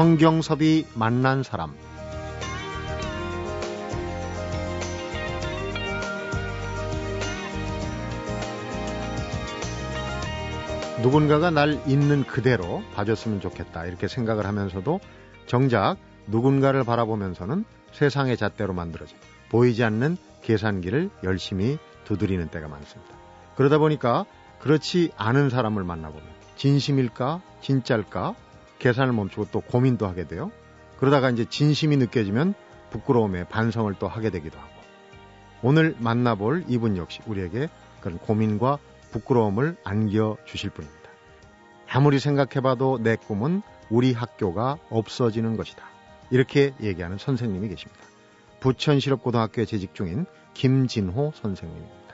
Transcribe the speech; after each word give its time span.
성경섭이 0.00 0.86
만난 0.94 1.42
사람 1.42 1.74
누군가가 11.02 11.50
날 11.50 11.78
있는 11.86 12.24
그대로 12.24 12.82
봐줬으면 12.94 13.42
좋겠다 13.42 13.84
이렇게 13.84 14.08
생각을 14.08 14.46
하면서도 14.46 15.00
정작 15.44 15.98
누군가를 16.28 16.84
바라보면서는 16.84 17.66
세상의 17.92 18.38
잣대로 18.38 18.72
만들어진 18.72 19.18
보이지 19.50 19.84
않는 19.84 20.16
계산기를 20.40 21.10
열심히 21.24 21.76
두드리는 22.04 22.48
때가 22.48 22.68
많습니다. 22.68 23.14
그러다 23.54 23.76
보니까 23.76 24.24
그렇지 24.60 25.10
않은 25.18 25.50
사람을 25.50 25.84
만나보면 25.84 26.26
진심일까 26.56 27.42
진짜일까 27.60 28.34
계산을 28.80 29.12
멈추고 29.12 29.46
또 29.52 29.60
고민도 29.60 30.06
하게 30.06 30.26
돼요. 30.26 30.50
그러다가 30.98 31.30
이제 31.30 31.44
진심이 31.44 31.96
느껴지면 31.96 32.54
부끄러움에 32.90 33.44
반성을 33.44 33.94
또 34.00 34.08
하게 34.08 34.30
되기도 34.30 34.58
하고 34.58 34.70
오늘 35.62 35.94
만나볼 35.98 36.64
이분 36.68 36.96
역시 36.96 37.20
우리에게 37.26 37.68
그런 38.00 38.18
고민과 38.18 38.78
부끄러움을 39.12 39.76
안겨 39.84 40.36
주실 40.46 40.70
분입니다. 40.70 41.00
아무리 41.88 42.18
생각해봐도 42.18 42.98
내 43.02 43.16
꿈은 43.16 43.62
우리 43.90 44.12
학교가 44.12 44.78
없어지는 44.90 45.56
것이다. 45.56 45.84
이렇게 46.30 46.72
얘기하는 46.80 47.18
선생님이 47.18 47.68
계십니다. 47.68 48.00
부천실업고등학교에 48.60 49.64
재직 49.64 49.94
중인 49.94 50.26
김진호 50.54 51.32
선생님입니다. 51.34 52.09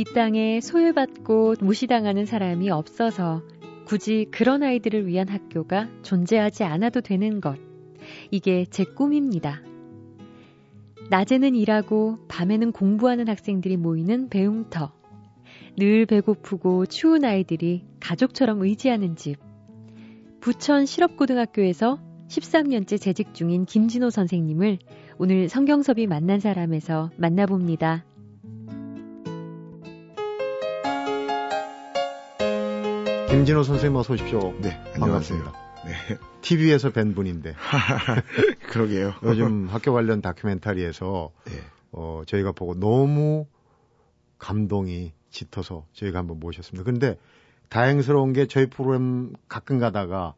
이 0.00 0.04
땅에 0.14 0.62
소외받고 0.62 1.56
무시당하는 1.60 2.24
사람이 2.24 2.70
없어서 2.70 3.42
굳이 3.84 4.26
그런 4.30 4.62
아이들을 4.62 5.06
위한 5.06 5.28
학교가 5.28 5.90
존재하지 6.00 6.64
않아도 6.64 7.02
되는 7.02 7.42
것. 7.42 7.58
이게 8.30 8.64
제 8.70 8.84
꿈입니다. 8.84 9.60
낮에는 11.10 11.54
일하고 11.54 12.16
밤에는 12.28 12.72
공부하는 12.72 13.28
학생들이 13.28 13.76
모이는 13.76 14.30
배움터. 14.30 14.90
늘 15.76 16.06
배고프고 16.06 16.86
추운 16.86 17.26
아이들이 17.26 17.84
가족처럼 18.00 18.62
의지하는 18.62 19.16
집. 19.16 19.36
부천 20.40 20.86
실업고등학교에서 20.86 21.98
13년째 22.28 22.98
재직 22.98 23.34
중인 23.34 23.66
김진호 23.66 24.08
선생님을 24.08 24.78
오늘 25.18 25.50
성경섭이 25.50 26.06
만난 26.06 26.40
사람에서 26.40 27.10
만나봅니다. 27.18 28.06
김진호 33.40 33.62
선생님 33.62 33.96
어서 33.96 34.12
오십시오. 34.12 34.54
네, 34.60 34.78
반갑습니다. 34.98 35.52
네. 35.86 35.92
TV에서 36.42 36.90
뵌 36.90 37.14
분인데. 37.14 37.54
그러게요. 38.68 39.14
요즘 39.22 39.66
학교 39.66 39.94
관련 39.94 40.20
다큐멘터리에서 40.20 41.32
네. 41.46 41.52
어, 41.90 42.22
저희가 42.26 42.52
보고 42.52 42.78
너무 42.78 43.46
감동이 44.38 45.14
짙어서 45.30 45.86
저희가 45.94 46.18
한번 46.18 46.38
모셨습니다. 46.38 46.84
근데 46.84 47.18
다행스러운 47.70 48.34
게 48.34 48.46
저희 48.46 48.66
프로그램 48.66 49.32
가끔 49.48 49.78
가다가 49.78 50.34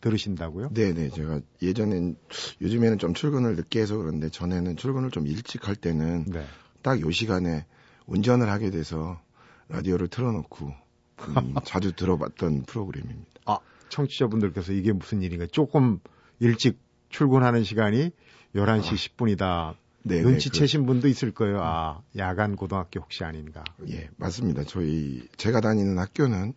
들으신다고요? 0.00 0.70
네네. 0.72 1.10
제가 1.10 1.40
예전엔 1.60 2.16
요즘에는 2.62 2.96
좀 2.96 3.12
출근을 3.12 3.56
늦게 3.56 3.78
해서 3.78 3.98
그런데 3.98 4.30
전에는 4.30 4.78
출근을 4.78 5.10
좀 5.10 5.26
일찍 5.26 5.68
할 5.68 5.76
때는 5.76 6.24
네. 6.24 6.46
딱요 6.80 7.10
시간에 7.10 7.66
운전을 8.06 8.48
하게 8.48 8.70
돼서 8.70 9.20
라디오를 9.68 10.08
틀어놓고 10.08 10.87
음, 11.28 11.54
자주 11.64 11.92
들어봤던 11.94 12.64
프로그램입니다. 12.64 13.30
아, 13.46 13.58
청취자분들께서 13.88 14.72
이게 14.72 14.92
무슨 14.92 15.22
일인가 15.22 15.46
조금 15.50 16.00
일찍 16.40 16.78
출근하는 17.08 17.64
시간이 17.64 18.10
11시 18.54 18.92
아, 18.92 18.94
10분이다. 18.94 19.74
네, 20.04 20.22
눈치채신 20.22 20.82
그, 20.82 20.86
분도 20.86 21.08
있을 21.08 21.32
거예요. 21.32 21.60
아, 21.60 22.00
야간 22.16 22.56
고등학교 22.56 23.00
혹시 23.00 23.24
아닌가. 23.24 23.62
예, 23.88 24.08
맞습니다. 24.16 24.64
저희, 24.64 25.22
제가 25.36 25.60
다니는 25.60 25.98
학교는 25.98 26.54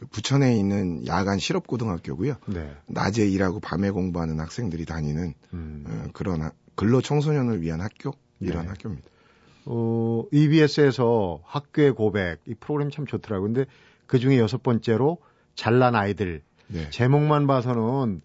그 0.00 0.06
부천에 0.06 0.56
있는 0.56 1.06
야간 1.06 1.38
실업 1.38 1.66
고등학교고요. 1.66 2.36
네. 2.46 2.74
낮에 2.86 3.28
일하고 3.28 3.60
밤에 3.60 3.90
공부하는 3.90 4.40
학생들이 4.40 4.86
다니는 4.86 5.34
음. 5.52 5.84
어, 5.86 6.08
그런 6.12 6.50
근로 6.76 7.02
청소년을 7.02 7.60
위한 7.60 7.80
학교 7.80 8.12
이런 8.40 8.62
네. 8.62 8.68
학교입니다. 8.68 9.08
어, 9.66 10.24
EBS에서 10.32 11.40
학교의 11.44 11.92
고백 11.92 12.40
이 12.46 12.54
프로그램 12.54 12.90
참 12.90 13.06
좋더라고요. 13.06 13.52
근데 13.52 13.70
그 14.08 14.18
중에 14.18 14.38
여섯 14.38 14.62
번째로 14.64 15.18
잘난 15.54 15.94
아이들 15.94 16.42
네. 16.66 16.90
제목만 16.90 17.46
봐서는 17.46 18.22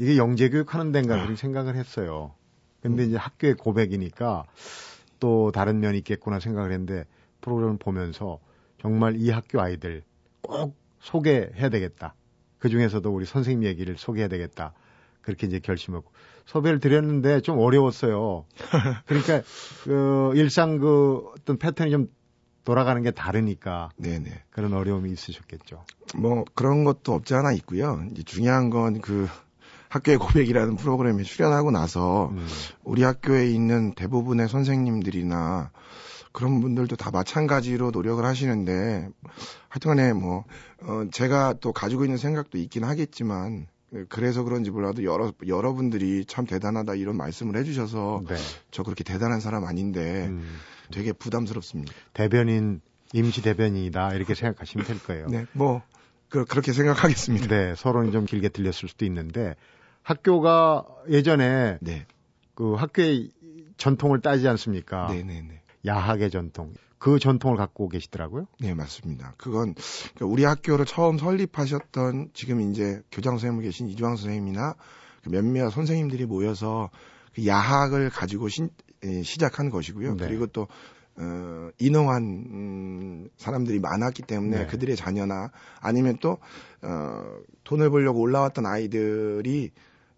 이게 0.00 0.16
영재 0.16 0.48
교육 0.48 0.74
하는 0.74 0.90
데인가 0.90 1.14
그렇게 1.16 1.36
생각을 1.36 1.76
했어요. 1.76 2.34
근데 2.82 3.04
음. 3.04 3.08
이제 3.08 3.16
학교의 3.16 3.54
고백이니까 3.54 4.44
또 5.20 5.52
다른 5.52 5.78
면이 5.78 5.98
있겠구나 5.98 6.40
생각을 6.40 6.72
했는데 6.72 7.04
프로그램을 7.42 7.78
보면서 7.78 8.40
정말 8.80 9.16
이 9.16 9.30
학교 9.30 9.60
아이들 9.60 10.02
꼭 10.40 10.74
소개해야 11.00 11.68
되겠다. 11.68 12.14
그 12.58 12.68
중에서도 12.68 13.08
우리 13.14 13.26
선생님 13.26 13.64
얘기를 13.68 13.96
소개해야 13.96 14.28
되겠다. 14.28 14.72
그렇게 15.20 15.46
이제 15.46 15.58
결심하고 15.58 16.10
섭외를 16.46 16.80
드렸는데 16.80 17.40
좀 17.40 17.58
어려웠어요. 17.58 18.46
그러니까 19.06 19.42
그 19.84 20.32
일상 20.34 20.78
그 20.78 21.30
어떤 21.36 21.58
패턴이 21.58 21.90
좀 21.90 22.08
돌아가는 22.66 23.00
게 23.02 23.12
다르니까 23.12 23.88
네네. 23.96 24.42
그런 24.50 24.74
어려움이 24.74 25.10
있으셨겠죠. 25.12 25.84
뭐 26.16 26.44
그런 26.54 26.84
것도 26.84 27.14
없지 27.14 27.34
않아 27.34 27.52
있고요. 27.52 28.04
이제 28.10 28.22
중요한 28.22 28.68
건 28.68 29.00
그 29.00 29.26
학교의 29.88 30.18
고백이라는 30.18 30.76
프로그램에 30.76 31.22
출연하고 31.22 31.70
나서 31.70 32.28
음. 32.32 32.46
우리 32.84 33.02
학교에 33.02 33.50
있는 33.50 33.94
대부분의 33.94 34.48
선생님들이나 34.48 35.70
그런 36.32 36.60
분들도 36.60 36.96
다 36.96 37.10
마찬가지로 37.10 37.92
노력을 37.92 38.22
하시는데 38.24 39.08
하여튼간에 39.68 40.12
뭐 40.12 40.44
어, 40.82 41.04
제가 41.10 41.54
또 41.60 41.72
가지고 41.72 42.04
있는 42.04 42.18
생각도 42.18 42.58
있긴 42.58 42.84
하겠지만 42.84 43.68
그래서 44.08 44.42
그런지 44.42 44.70
몰라도 44.70 45.04
여러 45.04 45.32
여러분들이 45.46 46.24
참 46.26 46.46
대단하다 46.46 46.94
이런 46.94 47.16
말씀을 47.16 47.56
해주셔서 47.56 48.22
네. 48.28 48.36
저 48.70 48.82
그렇게 48.82 49.04
대단한 49.04 49.40
사람 49.40 49.64
아닌데 49.64 50.26
음. 50.26 50.58
되게 50.92 51.12
부담스럽습니다. 51.12 51.92
대변인 52.12 52.80
임시 53.12 53.42
대변인이다 53.42 54.14
이렇게 54.14 54.34
생각하시면 54.34 54.86
될 54.86 54.98
거예요. 55.02 55.26
네, 55.28 55.46
뭐 55.52 55.82
그, 56.28 56.44
렇게 56.54 56.72
생각하겠습니다. 56.72 57.46
네, 57.48 57.74
서론이 57.76 58.12
좀 58.12 58.24
길게 58.24 58.48
들렸을 58.48 58.88
수도 58.88 59.04
있는데 59.04 59.54
학교가 60.02 60.84
예전에 61.08 61.78
네. 61.80 62.06
그 62.54 62.74
학교의 62.74 63.30
전통을 63.76 64.20
따지지 64.20 64.48
않습니까? 64.48 65.08
네, 65.08 65.22
네, 65.22 65.42
네. 65.42 65.62
야학의 65.86 66.30
전통. 66.30 66.72
그 66.98 67.18
전통을 67.18 67.56
갖고 67.56 67.88
계시더라고요. 67.88 68.46
네, 68.60 68.74
맞습니다. 68.74 69.34
그건 69.36 69.74
그러니까 70.14 70.26
우리 70.26 70.44
학교를 70.44 70.86
처음 70.86 71.18
설립하셨던 71.18 72.30
지금 72.32 72.60
이제 72.70 73.02
교장 73.12 73.34
선생님 73.38 73.62
계신 73.62 73.88
이주황 73.88 74.16
선생님이나 74.16 74.74
그 75.22 75.30
몇몇 75.30 75.70
선생님들이 75.70 76.26
모여서 76.26 76.90
그 77.34 77.46
야학을 77.46 78.10
가지고 78.10 78.48
신, 78.48 78.70
예, 79.04 79.22
시작한 79.22 79.70
것이고요. 79.70 80.16
네. 80.16 80.26
그리고 80.26 80.46
또 80.46 80.68
어, 81.18 81.70
인허한 81.78 82.22
음, 82.22 83.28
사람들이 83.36 83.78
많았기 83.78 84.22
때문에 84.22 84.58
네. 84.60 84.66
그들의 84.66 84.96
자녀나 84.96 85.50
아니면 85.80 86.18
또 86.20 86.38
어, 86.82 87.38
돈을 87.64 87.90
벌려고 87.90 88.20
올라왔던 88.20 88.66
아이들이 88.66 89.70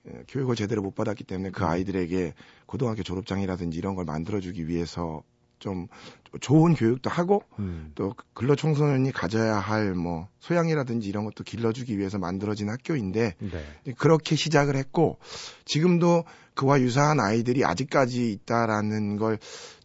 어, 0.07 0.11
교육을 0.29 0.57
제대로 0.57 0.83
못 0.83 0.95
받았기 0.95 1.25
때문에 1.25 1.51
그 1.51 1.65
음. 1.65 1.69
아이들에게 1.69 2.35
고등학교 2.67 3.03
졸업장이라든지 3.03 3.79
이런 3.79 3.95
걸 3.95 4.05
만들어주기 4.05 4.69
위해서 4.69 5.23
좀 5.59 5.89
좋은 6.41 6.75
교육도 6.75 7.11
하고 7.11 7.43
음. 7.59 7.93
또 7.95 8.15
근로 8.35 8.55
청소년이 8.57 9.13
가져야 9.13 9.57
할 9.57 9.95
뭐 9.95 10.29
소양이라든지 10.41 11.09
이런 11.09 11.25
것도 11.25 11.45
길러주기 11.45 11.99
위해서 11.99 12.19
만들어진 12.19 12.69
학교인데 12.69 13.35
네. 13.39 13.93
그렇게 13.97 14.37
시작을 14.37 14.77
했고 14.77 15.19
지금도 15.65 16.25
그와 16.55 16.81
유사한 16.81 17.21
아이들이 17.21 17.65
아직까지 17.65 18.31
있다라는 18.33 19.17
걸 19.17 19.39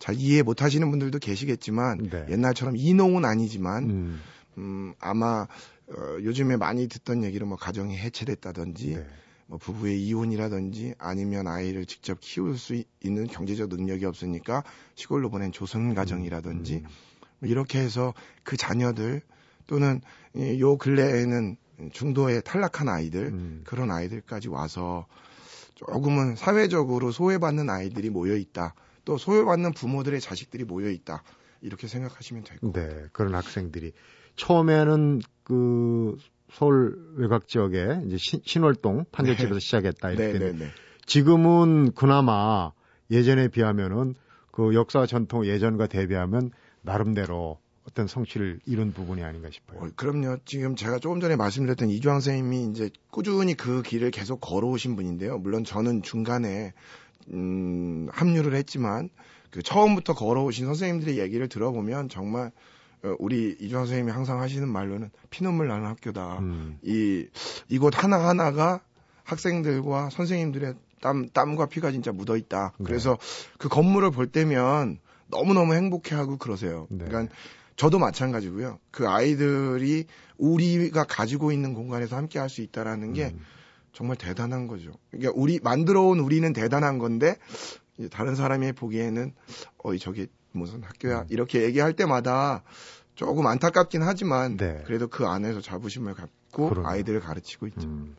잘 0.04 0.16
이해 0.18 0.42
못 0.42 0.62
하시는 0.62 0.90
분들도 0.90 1.18
계시겠지만 1.20 2.10
네. 2.10 2.26
옛날처럼 2.30 2.76
이농은 2.76 3.24
아니지만 3.24 3.84
음, 3.90 4.22
음 4.58 4.94
아마 5.00 5.48
어, 5.88 6.18
요즘에 6.22 6.58
많이 6.58 6.90
듣던 6.90 7.24
얘기로 7.24 7.46
뭐 7.46 7.56
가정이 7.56 7.98
해체됐다든지 7.98 8.96
네. 8.96 9.08
뭐 9.48 9.58
부부의 9.58 10.02
이혼이라든지 10.02 10.96
아니면 10.98 11.48
아이를 11.48 11.86
직접 11.86 12.20
키울 12.22 12.58
수 12.58 12.82
있는 13.02 13.28
경제적 13.28 13.70
능력이 13.70 14.06
없으니까 14.06 14.64
시골로 14.96 15.30
보낸 15.30 15.52
조선 15.52 15.94
가정이라든지 15.94 16.76
음. 16.76 16.86
뭐 17.40 17.50
이렇게 17.50 17.80
해서 17.80 18.14
그 18.44 18.58
자녀들 18.58 19.22
또는 19.68 20.02
요 20.60 20.78
근래에는 20.78 21.58
중도에 21.92 22.42
탈락한 22.42 22.90
아이들 22.90 23.28
음. 23.28 23.62
그런 23.66 23.92
아이들까지 23.92 24.50
와서 24.50 25.08
조금은 25.76 26.36
사회적으로 26.36 27.12
소외받는 27.12 27.70
아이들이 27.70 28.10
모여 28.10 28.36
있다. 28.36 28.76
또 29.06 29.18
소외받는 29.18 29.74
부모들의 29.74 30.22
자식들이 30.22 30.64
모여 30.64 30.90
있다. 30.90 31.24
이렇게 31.62 31.88
생각하시면 31.88 32.44
되고. 32.44 32.72
네, 32.74 33.06
그런 33.12 33.36
학생들이 33.36 33.94
처음에는 34.36 35.22
그 35.44 36.18
서울 36.54 36.96
외곽 37.16 37.48
지역에 37.48 38.02
이제 38.06 38.18
신, 38.18 38.40
신월동 38.46 39.06
판결집에서 39.12 39.56
네. 39.56 39.60
시작했다 39.60 40.12
이렇게. 40.12 40.40
네, 40.40 40.52
네, 40.52 40.58
네. 40.58 40.68
지금은 41.06 41.92
그나마 41.94 42.72
예전에 43.12 43.48
비하면은 43.48 44.16
그 44.52 44.74
역사 44.76 45.06
전통 45.06 45.46
예전과 45.46 45.88
대비하면 45.88 46.52
나름대로 46.82 47.60
어떤 47.88 48.08
성취를 48.08 48.60
이룬 48.66 48.94
부분이 48.94 49.24
아닌가 49.24 49.50
싶어요. 49.52 49.82
어, 49.82 49.90
그럼요. 49.96 50.38
지금 50.46 50.76
제가 50.76 51.00
조금 51.00 51.20
전에 51.20 51.36
말씀드렸던 51.36 51.90
이주황 51.90 52.22
선생님이 52.22 52.70
이제 52.72 52.90
꾸준히 53.10 53.56
그 53.56 53.82
길을 53.82 54.12
계속 54.12 54.40
걸어오신 54.40 54.96
분인데요. 54.96 55.40
물론 55.40 55.64
저는 55.64 56.02
중간에 56.02 56.74
음, 57.34 58.08
합류를 58.12 58.56
했지만 58.56 59.10
그 59.50 59.62
처음부터 59.62 60.14
걸어오신 60.14 60.66
선생님들의 60.66 61.20
얘기를 61.20 61.48
들어보면 61.50 62.10
정말 62.10 62.46
어, 62.46 62.52
우리 63.20 63.56
이주환 63.60 63.86
선생님이 63.86 64.12
항상 64.12 64.40
하시는 64.40 64.68
말로는 64.68 65.10
피눈물 65.30 65.68
나는 65.68 65.88
학교다. 65.88 66.40
음. 66.40 66.78
이 66.84 67.28
이곳 67.68 68.02
하나 68.02 68.28
하나가 68.28 68.82
학생들과 69.24 70.10
선생님들의 70.10 70.76
땀 71.02 71.30
땀과 71.30 71.66
피가 71.68 71.92
진짜 71.92 72.12
묻어 72.12 72.38
있다. 72.38 72.74
네. 72.78 72.86
그래서 72.86 73.18
그 73.58 73.68
건물을 73.68 74.12
볼 74.12 74.28
때면 74.28 75.00
너무 75.28 75.54
너무 75.54 75.74
행복해하고 75.74 76.38
그러세요. 76.38 76.88
네. 76.90 77.06
그러니까 77.06 77.34
저도 77.76 78.00
마찬가지고요. 78.00 78.80
그 78.92 79.08
아이들이 79.10 80.06
우리가 80.38 81.04
가지고 81.04 81.52
있는 81.52 81.74
공간에서 81.74 82.16
함께 82.16 82.40
할 82.40 82.50
수 82.50 82.62
있다라는 82.62 83.14
게 83.14 83.26
음. 83.28 83.40
정말 83.92 84.16
대단한 84.16 84.68
거죠. 84.68 84.92
그러니까 85.12 85.34
우리 85.36 85.60
만들어 85.62 86.04
온 86.04 86.20
우리는 86.20 86.52
대단한 86.54 87.00
건데 87.00 87.36
다른 88.12 88.36
사람이 88.36 88.72
보기에는 88.74 89.34
어 89.84 89.96
저기 89.98 90.28
무슨 90.54 90.84
학교야 90.84 91.22
음. 91.22 91.26
이렇게 91.30 91.64
얘기할 91.64 91.94
때마다 91.94 92.64
조금 93.16 93.46
안타깝긴 93.48 94.02
하지만 94.02 94.58
네. 94.58 94.82
그래도 94.86 95.08
그 95.08 95.26
안에서 95.26 95.62
자부심을 95.62 96.14
갖고 96.14 96.70
그러네. 96.70 96.88
아이들을 96.88 97.20
가르치고 97.20 97.68
있죠. 97.68 97.88
음. 97.88 98.16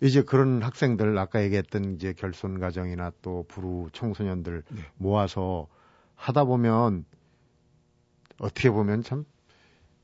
이제 0.00 0.22
그런 0.22 0.62
학생들 0.62 1.16
아까 1.18 1.42
얘기했던 1.42 1.94
이제 1.94 2.12
결손 2.12 2.58
가정이나 2.58 3.12
또 3.22 3.44
부루 3.48 3.88
청소년들 3.92 4.62
네. 4.70 4.82
모아서 4.96 5.66
하다 6.14 6.44
보면 6.44 7.04
어떻게 8.38 8.70
보면 8.70 9.02
참 9.02 9.24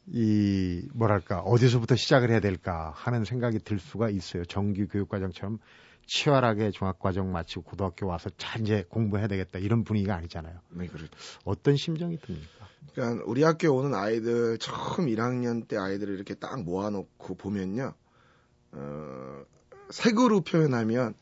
이 0.08 0.88
뭐랄까 0.94 1.40
어디서부터 1.40 1.96
시작을 1.96 2.30
해야 2.30 2.40
될까 2.40 2.92
하는 2.94 3.24
생각이 3.24 3.58
들 3.58 3.78
수가 3.78 4.08
있어요. 4.08 4.44
정규 4.44 4.86
교육 4.86 5.08
과정처럼 5.08 5.58
치열하게 6.06 6.70
중학과정 6.70 7.32
마치고 7.32 7.62
고등학교 7.62 8.06
와서 8.06 8.30
잘 8.38 8.62
이제 8.62 8.84
공부해야 8.88 9.26
되겠다 9.26 9.58
이런 9.58 9.84
분위기가 9.84 10.14
아니잖아요. 10.14 10.60
네, 10.70 10.86
그렇죠. 10.86 11.10
어떤 11.44 11.76
심정이 11.76 12.18
듭니까? 12.18 12.68
그러니까 12.94 13.24
우리 13.26 13.42
학교에 13.42 13.68
오는 13.68 13.94
아이들 13.94 14.58
처음 14.58 15.06
1학년 15.06 15.66
때 15.66 15.76
아이들을 15.76 16.14
이렇게 16.14 16.34
딱 16.34 16.62
모아놓고 16.62 17.34
보면요, 17.34 17.92
어, 18.72 19.44
색으로 19.90 20.42
표현하면 20.42 21.14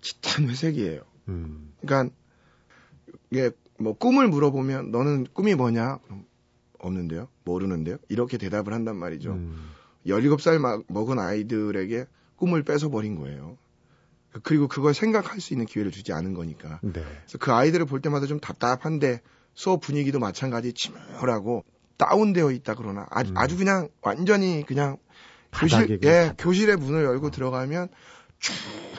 짙은 0.00 0.50
회색이에요. 0.50 1.02
음. 1.28 1.72
그러니까 1.80 2.14
이게 3.30 3.50
뭐 3.78 3.94
꿈을 3.94 4.28
물어보면 4.28 4.90
너는 4.90 5.26
꿈이 5.32 5.54
뭐냐? 5.54 5.98
없는데요. 6.78 7.28
모르는데요. 7.44 7.96
이렇게 8.08 8.36
대답을 8.36 8.72
한단 8.72 8.96
말이죠. 8.96 9.32
음. 9.32 9.70
17살 10.06 10.84
먹은 10.88 11.18
아이들에게 11.18 12.06
꿈을 12.36 12.62
뺏어 12.62 12.90
버린 12.90 13.16
거예요. 13.16 13.56
그리고 14.42 14.68
그걸 14.68 14.94
생각할 14.94 15.40
수 15.40 15.54
있는 15.54 15.66
기회를 15.66 15.92
주지 15.92 16.12
않은 16.12 16.34
거니까. 16.34 16.80
네. 16.82 16.92
그래서 16.92 17.38
그 17.38 17.52
아이들을 17.52 17.86
볼 17.86 18.00
때마다 18.00 18.26
좀 18.26 18.40
답답한데 18.40 19.20
수업 19.54 19.80
분위기도 19.80 20.18
마찬가지 20.18 20.72
침울하고 20.72 21.64
다운되어 21.96 22.50
있다 22.50 22.74
그러나 22.74 23.06
아주, 23.10 23.30
음. 23.30 23.36
아주 23.36 23.56
그냥 23.56 23.88
완전히 24.02 24.64
그냥 24.66 24.96
교실 25.52 26.00
예 26.02 26.32
교실의 26.36 26.76
문을 26.76 27.04
열고 27.04 27.28
어. 27.28 27.30
들어가면 27.30 27.88
쭉 28.40 28.52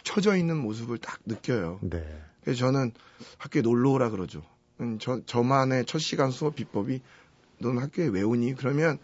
쳐져 0.03 0.37
있는 0.37 0.57
모습을 0.57 0.97
딱 0.97 1.19
느껴요. 1.25 1.79
네. 1.81 2.03
그래서 2.41 2.59
저는 2.59 2.93
학교에 3.37 3.61
놀러 3.61 3.91
오라 3.91 4.09
그러죠. 4.09 4.41
음, 4.79 4.97
저 4.99 5.19
저만의 5.25 5.85
첫 5.85 5.99
시간 5.99 6.31
수업 6.31 6.55
비법이 6.55 7.01
넌 7.59 7.77
학교에 7.77 8.07
왜 8.07 8.21
오니? 8.21 8.55
그러면 8.55 8.99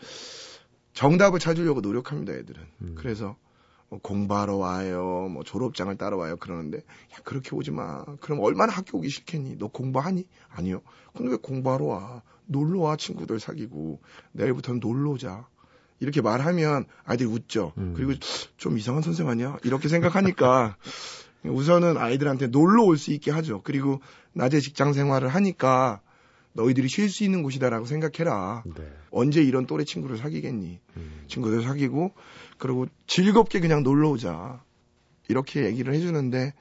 정답을 0.94 1.40
찾으려고 1.40 1.82
노력합니다, 1.82 2.34
애들은. 2.34 2.62
음. 2.82 2.96
그래서 2.98 3.26
뭐 3.26 3.36
공부하러 4.00 4.56
와요, 4.56 5.28
뭐 5.32 5.44
졸업장을 5.44 5.96
따러 5.98 6.18
와요 6.18 6.38
그러는데 6.38 6.78
야 6.78 7.18
그렇게 7.24 7.56
오지 7.56 7.72
마. 7.72 8.06
그럼 8.22 8.40
얼마나 8.40 8.72
학교 8.72 8.98
오기 8.98 9.10
싫겠니? 9.10 9.58
너 9.58 9.68
공부하니? 9.68 10.26
아니요. 10.50 10.82
근데 11.16 11.32
왜 11.32 11.38
공부하러 11.38 11.86
와? 11.86 12.22
놀러 12.46 12.80
와 12.82 12.96
친구들 12.96 13.40
사귀고 13.40 14.00
내일부터는 14.34 14.80
놀러 14.80 15.12
오자. 15.12 15.46
이렇게 16.00 16.22
말하면 16.22 16.86
아이들이 17.04 17.30
웃죠. 17.30 17.74
음. 17.78 17.94
그리고 17.96 18.14
좀 18.58 18.78
이상한 18.78 19.02
선생 19.04 19.28
아니야? 19.30 19.58
이렇게 19.64 19.88
생각하니까 19.88 20.78
우선은 21.46 21.98
아이들한테 21.98 22.48
놀러 22.48 22.84
올 22.84 22.98
수 22.98 23.12
있게 23.12 23.32
하죠. 23.32 23.62
그리고 23.64 24.00
낮에 24.34 24.60
직장 24.60 24.94
생활을 24.94 25.28
하니까 25.28 26.02
너희들이 26.54 26.88
쉴 26.88 27.10
수 27.10 27.24
있는 27.24 27.44
곳이다라고 27.44 27.86
생각해라. 27.86 28.64
네. 28.76 28.84
언제 29.12 29.42
이런 29.42 29.66
또래 29.66 29.84
친구를 29.84 30.18
사귀겠니? 30.18 30.80
음. 30.98 31.24
친구들 31.28 31.64
사귀고 31.64 32.12
그리고 32.58 32.88
즐겁게 33.08 33.60
그냥 33.60 33.84
놀러 33.84 34.10
오자. 34.10 34.64
이렇게 35.30 35.66
얘기를 35.66 35.94
해주는데 35.94 36.54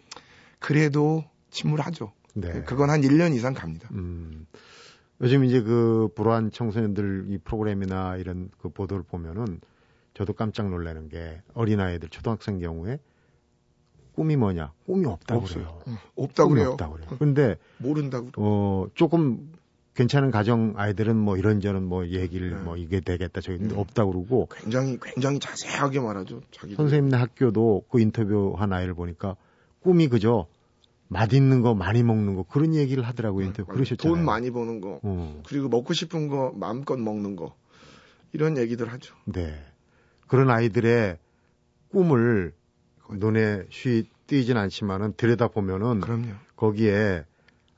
그래도 0.59 1.25
침울하죠. 1.51 2.13
네. 2.35 2.63
그건 2.63 2.91
한 2.91 3.01
1년 3.01 3.35
이상 3.35 3.55
갑니다. 3.55 3.89
음. 3.93 4.47
요즘 5.21 5.45
이제 5.45 5.61
그 5.61 6.09
불우한 6.15 6.51
청소년들 6.51 7.27
이 7.29 7.39
프로그램이나 7.39 8.17
이런 8.17 8.51
그 8.59 8.71
보도를 8.71 9.03
보면은 9.03 9.61
저도 10.15 10.33
깜짝 10.33 10.71
놀라는 10.71 11.09
게 11.09 11.43
어린아이들 11.55 12.09
초등학생 12.09 12.59
경우에 12.59 12.99
꿈이 14.13 14.37
뭐냐? 14.37 14.73
꿈이 14.87 15.07
없다고 15.07 15.41
없어요. 15.41 15.65
그래요. 15.65 15.83
응. 15.89 15.97
없다고 16.17 16.51
그래요. 16.51 16.71
없다고 16.71 16.95
그래요. 16.95 17.09
근데 17.19 17.57
모른다고. 17.79 18.31
어, 18.37 18.87
조금 18.95 19.53
괜찮은 20.01 20.31
가정 20.31 20.73
아이들은 20.77 21.15
뭐 21.15 21.37
이런저런 21.37 21.85
뭐 21.85 22.07
얘기를 22.07 22.55
네. 22.55 22.57
뭐 22.57 22.79
이게 22.79 23.01
되겠다 23.01 23.43
저기 23.43 23.59
네. 23.59 23.75
없다 23.77 24.07
그러고 24.07 24.49
굉장히 24.51 24.99
굉장히 24.99 25.39
자세하게 25.39 26.01
말하죠. 26.01 26.41
자기 26.51 26.75
선생님네 26.75 27.19
학교도 27.19 27.85
그 27.91 28.01
인터뷰한 28.01 28.73
아이를 28.73 28.95
보니까 28.95 29.37
꿈이 29.81 30.09
그저 30.09 30.47
맛있는 31.09 31.61
거 31.61 31.75
많이 31.75 32.03
먹는 32.03 32.35
거 32.35 32.45
그런 32.45 32.75
얘기를 32.75 33.07
하더라고요. 33.07 33.45
인터뷰 33.45 33.71
네, 33.71 33.75
그러셨잖아요. 33.75 34.17
돈 34.17 34.25
많이 34.25 34.51
버는 34.51 34.81
거 34.81 35.01
어. 35.03 35.43
그리고 35.47 35.69
먹고 35.69 35.93
싶은 35.93 36.29
거 36.29 36.51
마음껏 36.57 36.97
먹는 36.99 37.37
거 37.37 37.55
이런 38.33 38.57
얘기들 38.57 38.91
하죠. 38.91 39.15
네. 39.27 39.53
그런 40.29 40.51
아이들의 40.51 41.19
꿈을 41.91 42.55
눈에 43.11 43.65
쉬 43.69 44.09
띄진 44.29 44.57
않지만은 44.57 45.13
들여다 45.19 45.49
보면은 45.49 46.01
그럼요. 46.01 46.29
거기에 46.57 47.25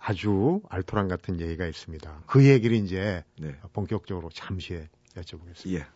아주 0.04 0.60
알토란 0.68 1.06
같은 1.06 1.40
얘기가 1.40 1.66
있습니다. 1.66 2.22
그 2.26 2.44
얘기를 2.46 2.76
이제 2.76 3.24
네. 3.38 3.56
본격적으로 3.72 4.30
잠시 4.30 4.74
후에 4.74 4.88
여쭤보겠습니다. 5.14 5.74
예. 5.74 5.86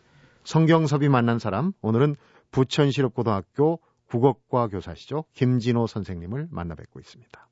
성경섭이 0.45 1.09
만난 1.09 1.39
사람 1.39 1.73
오늘은 1.81 2.15
부천실업고등학교 2.51 3.79
국어과 4.05 4.69
교사시죠 4.69 5.25
김진호 5.33 5.87
선생님을 5.87 6.47
만나 6.51 6.75
뵙고 6.75 7.01
있습니다. 7.01 7.49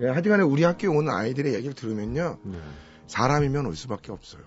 예, 0.00 0.08
하여튼간에 0.08 0.42
우리 0.42 0.62
학교에 0.62 0.90
오는 0.90 1.10
아이들의 1.10 1.54
얘기를 1.54 1.74
들으면요 1.74 2.38
네. 2.42 2.58
사람이면 3.06 3.64
올 3.64 3.74
수밖에 3.74 4.12
없어요. 4.12 4.42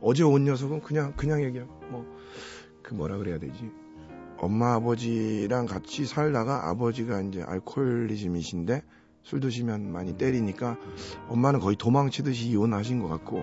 어제 0.00 0.24
온 0.24 0.44
녀석은 0.44 0.82
그냥 0.82 1.14
그냥 1.14 1.44
얘기야 1.44 1.64
뭐 1.90 2.04
그 2.84 2.94
뭐라 2.94 3.16
그래야 3.16 3.38
되지 3.38 3.72
엄마 4.44 4.74
아버지랑 4.74 5.64
같이 5.64 6.04
살다가 6.04 6.68
아버지가 6.68 7.22
이제 7.22 7.42
알코올리즘이신데 7.42 8.82
술 9.22 9.40
드시면 9.40 9.90
많이 9.90 10.18
때리니까 10.18 10.76
엄마는 11.28 11.60
거의 11.60 11.76
도망치듯이 11.76 12.48
이혼하신 12.48 13.00
것 13.00 13.08
같고 13.08 13.42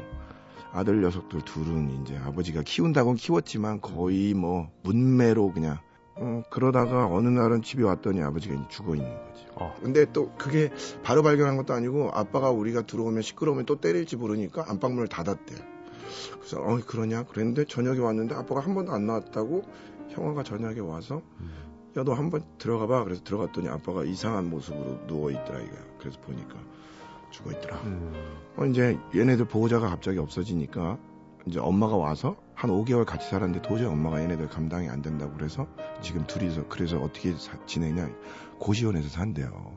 아들 0.71 1.01
녀석들 1.01 1.41
둘은 1.41 2.03
이제 2.03 2.15
아버지가 2.17 2.61
키운다곤 2.61 3.15
키웠지만 3.15 3.81
거의 3.81 4.35
뭐 4.35 4.69
문매로 4.83 5.53
그냥 5.53 5.79
어, 6.17 6.43
그러다가 6.51 7.07
어느 7.07 7.29
날은 7.29 7.63
집에 7.63 7.81
왔더니 7.81 8.21
아버지가 8.21 8.67
죽어 8.67 8.95
있는 8.95 9.09
거지. 9.09 9.47
어. 9.55 9.73
근데 9.81 10.05
또 10.13 10.31
그게 10.37 10.69
바로 11.01 11.23
발견한 11.23 11.57
것도 11.57 11.73
아니고 11.73 12.11
아빠가 12.13 12.51
우리가 12.51 12.83
들어오면 12.83 13.23
시끄러우면 13.23 13.65
또 13.65 13.81
때릴지 13.81 14.17
모르니까 14.17 14.65
안방문을 14.69 15.07
닫았대. 15.07 15.55
그래서 16.37 16.61
어 16.61 16.79
그러냐 16.85 17.23
그랬는데 17.23 17.65
저녁에 17.65 17.99
왔는데 17.99 18.35
아빠가 18.35 18.61
한 18.61 18.75
번도 18.75 18.91
안 18.91 19.07
나왔다고 19.07 19.63
형아가 20.11 20.43
저녁에 20.43 20.79
와서 20.79 21.21
음. 21.39 21.51
야너 21.97 22.13
한번 22.13 22.43
들어가 22.57 22.87
봐 22.87 23.03
그래서 23.03 23.23
들어갔더니 23.23 23.67
아빠가 23.67 24.03
이상한 24.03 24.49
모습으로 24.49 25.05
누워 25.07 25.29
있더라 25.31 25.59
이거 25.59 25.75
그래서 25.99 26.19
보니까 26.21 26.55
죽어 27.31 27.51
있더라 27.51 27.77
음. 27.81 28.13
어 28.57 28.65
이제 28.65 28.97
얘네들 29.15 29.45
보호자가 29.45 29.89
갑자기 29.89 30.17
없어지니까 30.19 30.97
이제 31.47 31.59
엄마가 31.59 31.97
와서 31.97 32.37
한 32.53 32.69
5개월 32.69 33.05
같이 33.05 33.27
살았는데 33.29 33.61
도저히 33.61 33.87
엄마가 33.87 34.21
얘네들 34.21 34.47
감당이 34.47 34.87
안 34.89 35.01
된다고 35.01 35.33
그래서 35.33 35.67
지금 36.01 36.25
둘이서 36.27 36.67
그래서 36.69 36.97
어떻게 37.01 37.33
사, 37.33 37.57
지내냐 37.65 38.09
고시원에서 38.59 39.09
산대요 39.09 39.73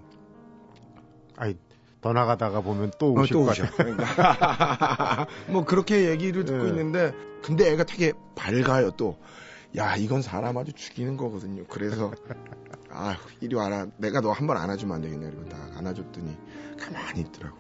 아이 1.37 1.57
더 2.01 2.13
나가다가 2.13 2.61
보면 2.61 2.93
또 2.99 3.15
우실 3.15 3.35
어, 3.35 3.41
또 3.41 3.51
우셔. 3.51 3.65
그러니까 3.77 5.27
뭐 5.49 5.65
그렇게 5.65 6.11
얘기를 6.11 6.45
듣고 6.45 6.65
네. 6.65 6.69
있는데 6.69 7.15
근데 7.43 7.73
애가 7.73 7.85
되게 7.85 8.13
밝아요 8.35 8.91
또. 8.91 9.17
야 9.77 9.97
이건 9.97 10.23
사람 10.23 10.57
아주 10.57 10.73
죽이는 10.73 11.17
거거든요. 11.17 11.65
그래서 11.69 12.13
아 12.91 13.17
이리 13.41 13.57
와라. 13.57 13.87
내가 13.99 14.21
너 14.21 14.31
한 14.33 14.47
번 14.47 14.57
안아주면 14.57 14.95
안 14.97 15.03
되겠냐 15.03 15.29
이러고 15.29 15.45
딱 15.49 15.77
안아줬더니 15.77 16.37
가만히 16.79 17.21
있더라고. 17.23 17.57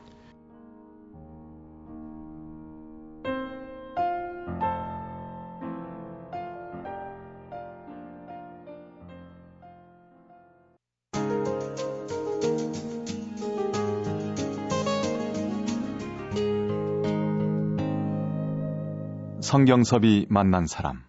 성경섭이 19.40 20.26
만난 20.30 20.66
사람. 20.66 21.02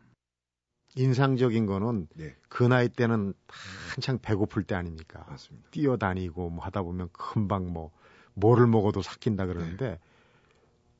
인상적인 0.96 1.66
거는 1.66 2.08
네. 2.16 2.36
그 2.50 2.64
나이 2.64 2.90
때는 2.90 3.34
한창 3.94 4.20
배고플 4.20 4.64
때 4.64 4.76
아닙니까? 4.76 5.26
맞습니다. 5.30 5.70
뛰어다니고 5.72 6.50
뭐 6.50 6.64
하다 6.64 6.84
보면 6.84 7.10
금방 7.12 7.72
뭐 7.72 7.92
뭐를 8.34 8.68
먹어도 8.68 9.02
삭힌다 9.02 9.46
그러는데 9.46 9.90
네. 9.92 10.00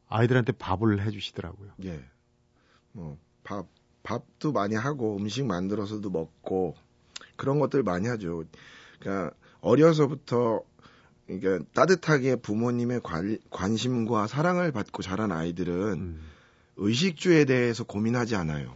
아이들한테 0.08 0.54
밥을 0.54 1.06
해주시더라고요. 1.06 1.72
예. 1.84 2.04
뭐 2.92 3.18
밥 3.46 3.68
밥도 4.04 4.52
많이 4.52 4.76
하고 4.76 5.16
음식 5.16 5.46
만들어서도 5.46 6.10
먹고 6.10 6.76
그런 7.38 7.60
것들 7.60 7.84
많이 7.84 8.08
하죠. 8.08 8.44
그러니까 9.00 9.34
어려서부터 9.62 10.62
그러니까 11.26 11.66
따뜻하게 11.74 12.36
부모님의 12.36 13.02
관, 13.02 13.40
관심과 13.50 14.28
사랑을 14.28 14.72
받고 14.72 15.02
자란 15.02 15.32
아이들은 15.32 15.94
음. 15.94 16.22
의식주에 16.76 17.46
대해서 17.46 17.84
고민하지 17.84 18.36
않아요. 18.36 18.76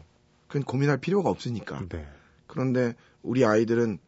그건 0.50 0.64
고민할 0.64 0.98
필요가 0.98 1.30
없으니까. 1.30 1.86
네. 1.88 2.06
그런데 2.48 2.96
우리 3.22 3.46
아이들은 3.46 4.00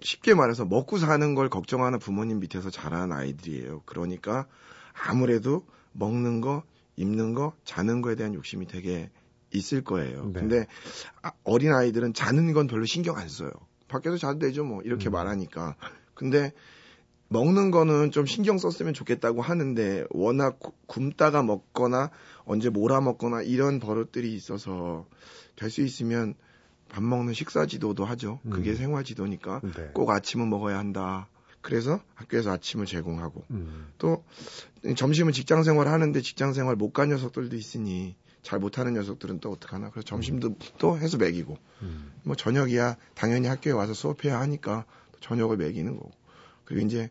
쉽게 0.00 0.34
말해서 0.34 0.64
먹고 0.64 0.96
사는 0.96 1.34
걸 1.34 1.50
걱정하는 1.50 1.98
부모님 1.98 2.38
밑에서 2.38 2.70
자란 2.70 3.12
아이들이에요. 3.12 3.82
그러니까 3.84 4.46
아무래도 4.92 5.66
먹는 5.92 6.40
거, 6.40 6.62
입는 6.96 7.34
거, 7.34 7.52
자는 7.64 8.00
거에 8.00 8.14
대한 8.14 8.32
욕심이 8.34 8.66
되게 8.66 9.10
있을 9.52 9.82
거예요. 9.82 10.26
네. 10.26 10.40
근데 10.40 10.66
아, 11.22 11.32
어린 11.42 11.72
아이들은 11.72 12.14
자는 12.14 12.52
건 12.52 12.68
별로 12.68 12.84
신경 12.86 13.16
안 13.16 13.28
써요. 13.28 13.50
밖에서 13.88 14.16
자도 14.16 14.38
되죠, 14.38 14.64
뭐 14.64 14.82
이렇게 14.82 15.10
음. 15.10 15.12
말하니까. 15.12 15.74
근데 16.14 16.52
먹는 17.34 17.72
거는 17.72 18.12
좀 18.12 18.26
신경 18.26 18.58
썼으면 18.58 18.94
좋겠다고 18.94 19.42
하는데 19.42 20.04
워낙 20.10 20.60
굶다가 20.86 21.42
먹거나 21.42 22.10
언제 22.44 22.70
몰아 22.70 23.00
먹거나 23.00 23.42
이런 23.42 23.80
버릇들이 23.80 24.32
있어서 24.34 25.06
될 25.56 25.68
수 25.70 25.82
있으면 25.82 26.34
밥 26.88 27.02
먹는 27.02 27.34
식사 27.34 27.66
지도도 27.66 28.04
하죠. 28.04 28.38
그게 28.50 28.70
음. 28.70 28.76
생활 28.76 29.02
지도니까 29.02 29.60
네. 29.64 29.90
꼭 29.94 30.10
아침은 30.10 30.48
먹어야 30.48 30.78
한다. 30.78 31.28
그래서 31.60 32.00
학교에서 32.14 32.52
아침을 32.52 32.86
제공하고 32.86 33.42
음. 33.50 33.88
또 33.98 34.22
점심은 34.96 35.32
직장 35.32 35.62
생활 35.64 35.88
하는데 35.88 36.20
직장 36.20 36.52
생활 36.52 36.76
못 36.76 36.92
간 36.92 37.08
녀석들도 37.08 37.56
있으니 37.56 38.14
잘 38.42 38.60
못하는 38.60 38.92
녀석들은 38.94 39.40
또 39.40 39.50
어떡하나. 39.50 39.90
그래서 39.90 40.04
점심도 40.04 40.48
음. 40.48 40.56
또 40.78 40.96
해서 40.98 41.16
먹이고 41.16 41.56
음. 41.82 42.12
뭐 42.22 42.36
저녁이야 42.36 42.96
당연히 43.14 43.48
학교에 43.48 43.72
와서 43.72 43.92
수업해야 43.92 44.38
하니까 44.40 44.84
저녁을 45.20 45.56
먹이는 45.56 45.96
거고 45.96 46.12
그리고 46.64 46.86
이제 46.86 47.10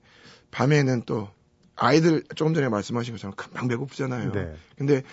밤에는 0.52 1.04
또 1.06 1.30
아이들 1.76 2.24
조금 2.36 2.54
전에 2.54 2.70
말씀하신 2.70 3.14
것처럼 3.16 3.36
금방 3.36 3.68
배고프잖아요. 3.68 4.32
네. 4.32 4.54
근데 4.78 5.04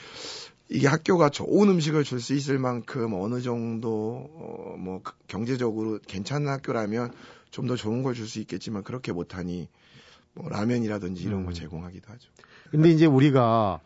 이게 0.69 0.87
학교가 0.87 1.31
좋은 1.31 1.69
음식을 1.69 2.05
줄 2.05 2.21
수 2.21 2.35
있을 2.35 2.59
만큼 2.59 3.15
어느 3.15 3.41
정도 3.41 4.29
어, 4.35 4.77
뭐그 4.79 5.13
경제적으로 5.27 5.99
괜찮은 6.07 6.49
학교라면 6.49 7.13
좀 7.51 7.67
더 7.67 7.75
좋은 7.77 8.03
걸 8.03 8.15
줄 8.15 8.29
수 8.29 8.39
있겠지만 8.41 8.85
그렇게 8.85 9.13
못하니 9.13 9.69
뭐 10.35 10.49
라면이라든지 10.49 11.25
이런 11.25 11.41
음. 11.41 11.45
걸 11.47 11.55
제공하기도 11.55 12.13
하죠. 12.13 12.31
근데 12.71 12.91
이제 12.91 13.07
우리가 13.07 13.81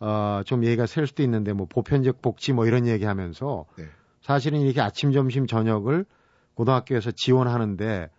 어, 0.00 0.42
좀 0.44 0.64
얘기가 0.64 0.86
셀 0.86 1.08
수도 1.08 1.24
있는데 1.24 1.52
뭐 1.52 1.66
보편적 1.66 2.22
복지 2.22 2.52
뭐 2.52 2.66
이런 2.66 2.86
얘기하면서 2.86 3.64
네. 3.78 3.84
사실은 4.22 4.60
이렇게 4.60 4.80
아침, 4.80 5.10
점심, 5.10 5.48
저녁을 5.48 6.04
고등학교에서 6.54 7.10
지원하는데 7.10 8.10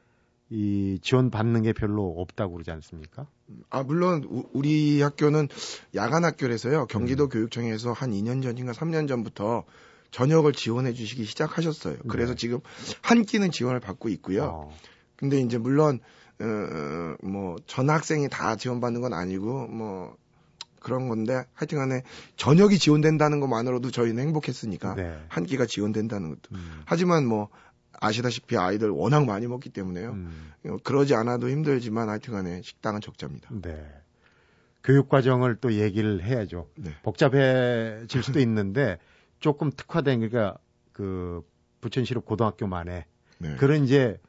이 0.51 0.97
지원 1.01 1.29
받는 1.29 1.61
게 1.61 1.73
별로 1.73 2.15
없다고 2.17 2.53
그러지 2.53 2.71
않습니까? 2.71 3.27
아 3.69 3.83
물론 3.83 4.23
우, 4.29 4.61
리 4.61 5.01
학교는 5.01 5.47
야간 5.95 6.25
학교라서요. 6.25 6.87
경기도 6.87 7.25
음. 7.25 7.29
교육청에서 7.29 7.91
한 7.91 8.11
2년 8.11 8.41
전인가 8.41 8.71
3년 8.71 9.07
전부터 9.07 9.63
저녁을 10.11 10.53
지원해 10.53 10.93
주시기 10.93 11.25
시작하셨어요. 11.25 11.97
그래서 12.07 12.33
네. 12.33 12.37
지금 12.37 12.59
한 13.01 13.23
끼는 13.25 13.51
지원을 13.51 13.79
받고 13.79 14.09
있고요. 14.09 14.43
어. 14.45 14.77
근데 15.15 15.39
이제 15.39 15.57
물론 15.59 15.99
어, 16.39 17.15
뭐 17.27 17.57
전 17.67 17.89
학생이 17.89 18.29
다 18.29 18.55
지원받는 18.55 19.01
건 19.01 19.13
아니고 19.13 19.67
뭐 19.67 20.17
그런 20.79 21.09
건데 21.09 21.43
하여튼간에 21.53 22.03
저녁이 22.37 22.79
지원된다는 22.79 23.39
것만으로도 23.39 23.91
저희는 23.91 24.23
행복했으니까 24.23 24.95
네. 24.95 25.17
한 25.27 25.45
끼가 25.45 25.65
지원된다는 25.65 26.29
것도. 26.29 26.55
음. 26.55 26.81
하지만 26.85 27.25
뭐 27.27 27.49
아시다시피 27.93 28.57
아이들 28.57 28.89
워낙 28.89 29.25
많이 29.25 29.47
먹기 29.47 29.69
때문에요. 29.69 30.11
음. 30.11 30.53
어, 30.67 30.77
그러지 30.83 31.15
않아도 31.15 31.49
힘들지만 31.49 32.09
하여튼간에 32.09 32.61
식당은 32.61 33.01
적자입니다. 33.01 33.49
네. 33.61 33.85
교육 34.83 35.09
과정을 35.09 35.57
또 35.57 35.73
얘기를 35.73 36.23
해야죠. 36.23 36.67
네. 36.75 36.91
복잡해질 37.03 38.23
수도 38.23 38.39
있는데 38.41 38.97
조금 39.39 39.71
특화된 39.71 40.19
그러니까 40.19 40.57
그 40.93 41.41
부천시립 41.81 42.25
고등학교만의 42.25 43.05
네. 43.39 43.55
그런 43.57 43.83
이제 43.83 44.19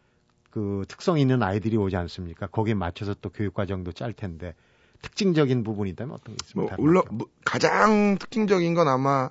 그 0.51 0.85
특성 0.89 1.19
있는 1.19 1.43
아이들이 1.43 1.77
오지 1.77 1.97
않습니까? 1.97 2.47
거기에 2.49 2.75
맞춰서 2.75 3.15
또 3.21 3.31
교육 3.31 3.55
과정도 3.55 3.93
짤 3.93 4.13
텐데 4.13 4.55
특징적인 5.03 5.63
부분이 5.65 5.91
있다면 5.91 6.15
어떤 6.15 6.37
게 6.37 6.45
있습니까? 6.45 6.77
뭐, 6.77 6.85
물론 6.85 7.03
뭐, 7.11 7.29
가장 7.45 8.19
특징적인 8.19 8.75
건 8.75 8.89
아마 8.89 9.31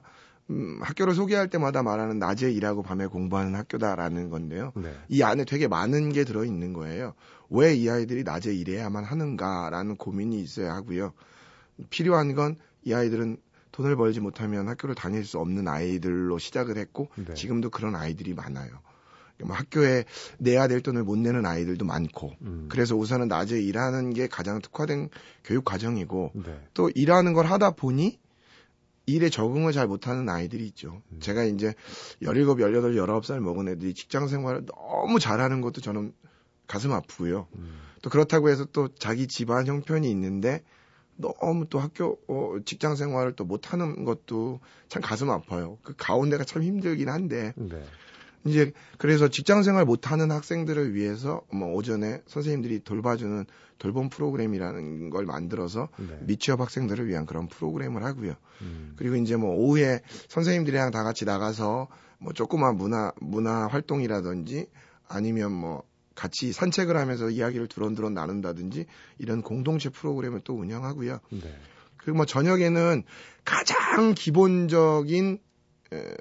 음, 0.50 0.80
학교를 0.82 1.14
소개할 1.14 1.50
때마다 1.50 1.84
말하는 1.84 2.20
낮에 2.20 2.52
일하고 2.52 2.82
밤에 2.84 3.06
공부하는 3.08 3.56
학교다라는 3.56 4.30
건데요. 4.30 4.72
네. 4.76 4.94
이 5.08 5.22
안에 5.22 5.46
되게 5.46 5.68
많은 5.68 6.12
게 6.12 6.24
들어 6.24 6.44
있는 6.46 6.74
거예요. 6.74 7.14
왜 7.50 7.76
이 7.76 7.90
아이들이 7.90 8.24
낮에 8.24 8.54
일해야만 8.54 9.04
하는가라는 9.04 9.96
고민이 9.98 10.40
있어야 10.42 10.74
하고요. 10.74 11.14
필요한 11.90 12.36
건 12.36 12.56
이 12.84 12.94
아이들은 12.94 13.38
돈을 13.72 13.96
벌지 13.96 14.20
못하면 14.20 14.68
학교를 14.68 14.96
다닐 14.96 15.26
수 15.26 15.38
없는 15.40 15.68
아이들로 15.68 16.38
시작을 16.38 16.78
했고 16.78 17.10
네. 17.16 17.34
지금도 17.34 17.70
그런 17.70 17.96
아이들이 17.96 18.34
많아요. 18.34 18.72
뭐 19.42 19.56
학교에 19.56 20.04
내야 20.38 20.68
될 20.68 20.82
돈을 20.82 21.04
못 21.04 21.18
내는 21.18 21.46
아이들도 21.46 21.86
많고 21.86 22.34
음. 22.42 22.68
그래서 22.70 22.96
우선은 22.96 23.30
낮에 23.30 23.62
일하는 23.62 24.14
게 24.14 24.28
가장 24.28 24.60
특화된 24.60 25.10
교육 25.46 25.64
과정이고 25.64 26.32
네. 26.36 26.60
또 26.74 26.90
일하는 26.94 27.34
걸 27.34 27.46
하다 27.46 27.72
보니 27.72 28.20
일에 29.14 29.30
적응을 29.30 29.72
잘 29.72 29.88
못하는 29.88 30.28
아이들이 30.30 30.66
있죠. 30.68 31.02
음. 31.12 31.20
제가 31.20 31.44
이제 31.44 31.74
17, 32.24 32.46
18, 32.46 32.94
19살 32.96 33.40
먹은 33.40 33.68
애들이 33.68 33.94
직장 33.94 34.28
생활을 34.28 34.66
너무 34.66 35.20
잘하는 35.20 35.62
것도 35.62 35.82
저는 35.82 36.14
가슴 36.68 36.92
아프고요. 36.92 37.48
음. 37.56 37.80
또 38.02 38.10
그렇다고 38.10 38.50
해서 38.50 38.66
또 38.72 38.88
자기 38.96 39.28
집안 39.28 39.68
형편이 39.68 40.10
있는데 40.12 40.64
너무 41.16 41.68
또 41.70 41.80
학교 41.80 42.18
어, 42.28 42.58
직장 42.64 42.96
생활을 42.96 43.36
또 43.36 43.44
못하는 43.44 44.06
것도 44.06 44.62
참 44.88 45.02
가슴 45.02 45.30
아파요. 45.30 45.78
그 45.84 45.94
가운데가 45.98 46.46
참 46.46 46.64
힘들긴 46.64 47.10
한데 47.10 47.54
네. 47.58 47.84
이제 48.46 48.72
그래서 48.98 49.28
직장 49.28 49.64
생활 49.64 49.86
못 49.86 50.12
하는 50.12 50.32
학생들을 50.32 50.94
위해서 50.94 51.42
뭐 51.52 51.74
오전에 51.74 52.22
선생님들이 52.28 52.82
돌봐주는 52.84 53.46
돌봄 53.78 54.10
프로그램이라는 54.10 55.10
걸 55.10 55.26
만들어서 55.26 55.90
네. 55.98 56.20
미취업 56.22 56.60
학생들을 56.60 57.08
위한 57.08 57.26
그런 57.26 57.48
프로그램을 57.48 58.04
하고요. 58.04 58.36
음. 58.62 58.94
그리고 58.98 59.16
이제 59.16 59.36
뭐 59.36 59.56
오후에 59.56 60.02
선생님들이랑 60.28 60.92
다 60.92 61.04
같이 61.04 61.26
나가서 61.26 61.88
뭐 62.20 62.34
조그만 62.34 62.76
문화 62.76 63.12
문화 63.20 63.68
활동이라든지 63.68 64.68
아니면 65.08 65.52
뭐 65.52 65.84
같이 66.16 66.52
산책을 66.52 66.98
하면서 66.98 67.30
이야기를 67.30 67.68
두런두런 67.68 68.14
나눈다든지 68.14 68.86
이런 69.20 69.42
공동체 69.42 69.90
프로그램을 69.90 70.42
또 70.44 70.54
운영하고요. 70.54 71.20
네. 71.32 71.58
그리고 71.96 72.18
뭐 72.18 72.26
저녁에는 72.26 73.04
가장 73.46 74.14
기본적인 74.16 75.40
에, 75.94 76.16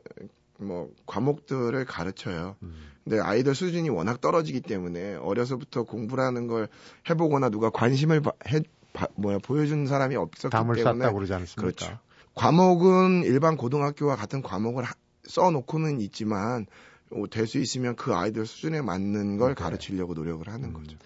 뭐 0.59 0.91
과목들을 1.07 1.85
가르쳐요. 1.85 2.57
음. 2.63 2.75
근데 3.05 3.21
아이들 3.21 3.55
수준이 3.55 3.89
워낙 3.91 4.21
떨어지기 4.21 4.61
때문에 4.61 5.15
어려서부터 5.15 5.85
공부라는 5.85 6.47
걸 6.47 6.69
해보거나 7.09 7.49
누가 7.49 7.71
관심을 7.71 8.21
바, 8.21 8.33
해, 8.49 8.61
바, 8.93 9.07
뭐야 9.15 9.39
보여준 9.39 9.87
사람이 9.87 10.17
없었기 10.17 10.51
담을 10.53 10.77
때문에 10.77 10.99
쌌다고 10.99 11.15
그러지 11.17 11.33
않습니까? 11.35 11.63
그렇죠. 11.63 11.99
과목은 12.35 13.23
일반 13.25 13.57
고등학교와 13.57 14.17
같은 14.17 14.43
과목을 14.43 14.85
하, 14.85 14.93
써놓고는 15.25 16.01
있지만 16.03 16.67
어, 17.11 17.25
될수 17.31 17.59
있으면 17.59 17.97
그 17.97 18.15
아이들 18.15 18.45
수준에 18.45 18.83
맞는 18.83 19.39
걸 19.39 19.55
네. 19.55 19.63
가르치려고 19.63 20.15
노력을 20.15 20.47
하는 20.47 20.69
음. 20.69 20.73
거죠. 20.75 20.97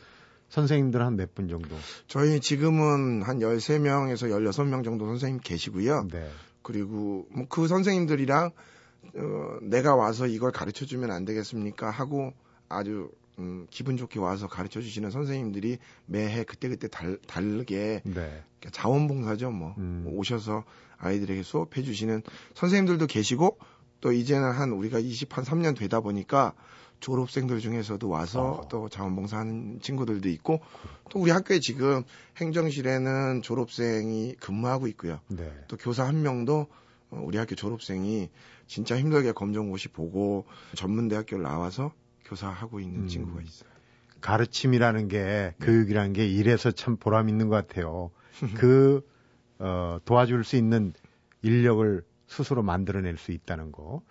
선생님들 0.49 1.01
한 1.03 1.17
몇 1.17 1.35
분 1.35 1.49
정도? 1.49 1.75
저희 2.09 2.41
지금은 2.41 3.23
한 3.23 3.39
13명에서 3.39 4.29
16명 4.29 4.85
정도 4.85 5.07
선생님 5.07 5.41
계시고요. 5.43 6.09
네. 6.11 6.29
그리고 6.63 7.27
뭐 7.31 7.47
그 7.49 7.69
선생님들이랑 7.69 8.51
어, 9.15 9.59
내가 9.63 9.95
와서 9.95 10.27
이걸 10.27 10.53
가르쳐 10.53 10.87
주면 10.87 11.11
안 11.11 11.25
되겠습니까? 11.25 11.91
하고 11.91 12.33
아주 12.69 13.11
음, 13.39 13.67
기분 13.71 13.97
좋게 13.97 14.19
와서 14.21 14.47
가르쳐 14.47 14.81
주시는 14.81 15.11
선생님들이 15.11 15.79
매해 16.07 16.45
그때그때 16.45 16.89
달, 16.89 17.19
다르게 17.27 18.03
네. 18.05 18.43
자원봉사죠. 18.71 19.51
뭐 19.51 19.75
음. 19.79 20.05
오셔서 20.09 20.65
아이들에게 20.99 21.43
수업해 21.43 21.83
주시는 21.83 22.23
선생님들도 22.55 23.07
계시고 23.07 23.59
또 24.01 24.13
이제는 24.13 24.51
한 24.51 24.71
우리가 24.71 25.01
20한 25.01 25.45
3년 25.45 25.77
되다 25.77 26.01
보니까 26.01 26.55
졸업생들 27.01 27.59
중에서도 27.59 28.09
와서 28.09 28.43
어. 28.43 28.69
또 28.69 28.89
자원봉사하는 28.89 29.81
친구들도 29.81 30.29
있고 30.29 30.61
또 31.11 31.19
우리 31.19 31.33
학교에 31.33 31.59
지금 31.59 32.05
행정실에는 32.37 33.43
졸업생이 33.43 34.37
근무하고 34.37 34.87
있고요. 34.89 35.19
네. 35.29 35.51
또 35.67 35.77
교사 35.77 36.07
한 36.07 36.23
명도 36.23 36.61
어, 36.61 36.67
우리 37.21 37.39
학교 37.39 37.55
졸업생이 37.55 38.31
진짜 38.67 38.99
힘들게 38.99 39.33
검정고시 39.33 39.89
보고 39.89 40.47
전문대학교를 40.75 41.43
나와서 41.43 41.93
교사하고 42.25 42.81
있는 42.81 43.03
음. 43.03 43.09
친구가 43.09 43.43
있어요. 43.43 43.71
가르침이라는 44.21 45.09
게 45.09 45.19
네. 45.19 45.55
교육이라는 45.61 46.13
게 46.13 46.27
이래서 46.27 46.71
참 46.71 46.97
보람 46.97 47.29
있는 47.29 47.49
것 47.49 47.67
같아요. 47.67 48.11
그 48.57 49.07
어, 49.59 49.99
도와줄 50.05 50.45
수 50.45 50.57
있는 50.57 50.93
인력을 51.43 52.03
스스로 52.27 52.63
만들어낼 52.63 53.19
수 53.19 53.33
있다는 53.33 53.73
거. 53.73 54.03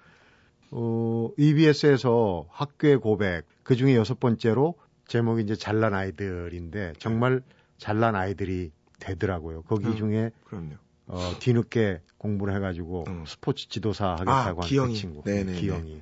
어, 0.72 1.30
EBS에서 1.38 2.46
학교의 2.50 2.98
고백 2.98 3.46
그 3.64 3.76
중에 3.76 3.96
여섯 3.96 4.20
번째로 4.20 4.76
제목이 5.08 5.44
이제 5.44 5.56
잘난 5.56 5.94
아이들인데 5.94 6.94
정말 7.00 7.42
잘난 7.78 8.16
아이들이 8.16 8.72
되더라고요. 9.00 9.64
거기 9.64 9.88
음. 9.88 9.96
중에 9.96 10.32
그럼요. 10.46 10.76
어, 11.12 11.36
뒤늦게 11.40 12.02
공부를 12.18 12.56
해가지고 12.56 13.04
음. 13.08 13.26
스포츠 13.28 13.68
지도사 13.68 14.06
아, 14.06 14.12
하겠다고 14.14 14.62
한그 14.62 14.68
기영이. 14.68 14.96
친구, 14.96 15.22
네네네. 15.26 15.60
기영이. 15.60 16.02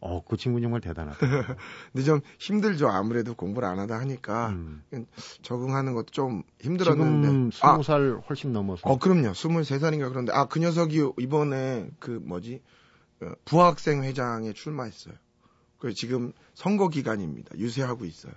어, 0.00 0.22
그 0.22 0.36
친구 0.36 0.60
정말 0.60 0.80
대단하다. 0.82 1.18
근데 1.92 2.04
좀 2.04 2.20
힘들죠. 2.38 2.88
아무래도 2.88 3.34
공부를 3.34 3.66
안 3.68 3.78
하다 3.78 3.98
하니까 4.00 4.50
음. 4.50 4.82
적응하는 5.42 5.94
것도 5.94 6.06
좀 6.10 6.42
힘들었는데. 6.60 7.28
지금 7.28 7.50
아, 7.62 7.72
스무 7.72 7.82
살 7.82 8.22
훨씬 8.28 8.52
넘어서. 8.52 8.88
어, 8.88 8.98
그럼요. 8.98 9.32
23살인가 9.32 10.10
그런데, 10.10 10.32
아, 10.32 10.46
그 10.46 10.58
녀석이 10.58 11.12
이번에 11.18 11.90
그 11.98 12.10
뭐지, 12.10 12.62
어, 13.22 13.32
부학생 13.44 14.02
회장에 14.02 14.52
출마했어요. 14.52 15.14
그 15.78 15.94
지금 15.94 16.32
선거 16.54 16.88
기간입니다. 16.88 17.56
유세하고 17.58 18.04
있어요. 18.04 18.32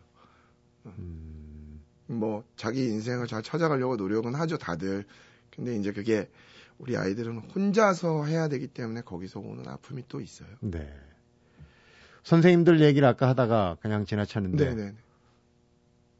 음, 0.85 1.81
뭐, 2.07 2.43
자기 2.55 2.85
인생을 2.85 3.27
잘 3.27 3.41
찾아가려고 3.41 3.97
노력은 3.97 4.35
하죠, 4.35 4.57
다들. 4.57 5.05
근데 5.55 5.75
이제 5.75 5.91
그게 5.91 6.29
우리 6.77 6.97
아이들은 6.97 7.37
혼자서 7.37 8.25
해야 8.25 8.47
되기 8.47 8.67
때문에 8.67 9.01
거기서 9.01 9.39
오는 9.39 9.67
아픔이 9.67 10.03
또 10.07 10.19
있어요. 10.21 10.49
네. 10.61 10.91
선생님들 12.23 12.81
얘기를 12.81 13.07
아까 13.07 13.27
하다가 13.29 13.77
그냥 13.81 14.05
지나쳤는데 14.05 14.75
네네. 14.75 14.93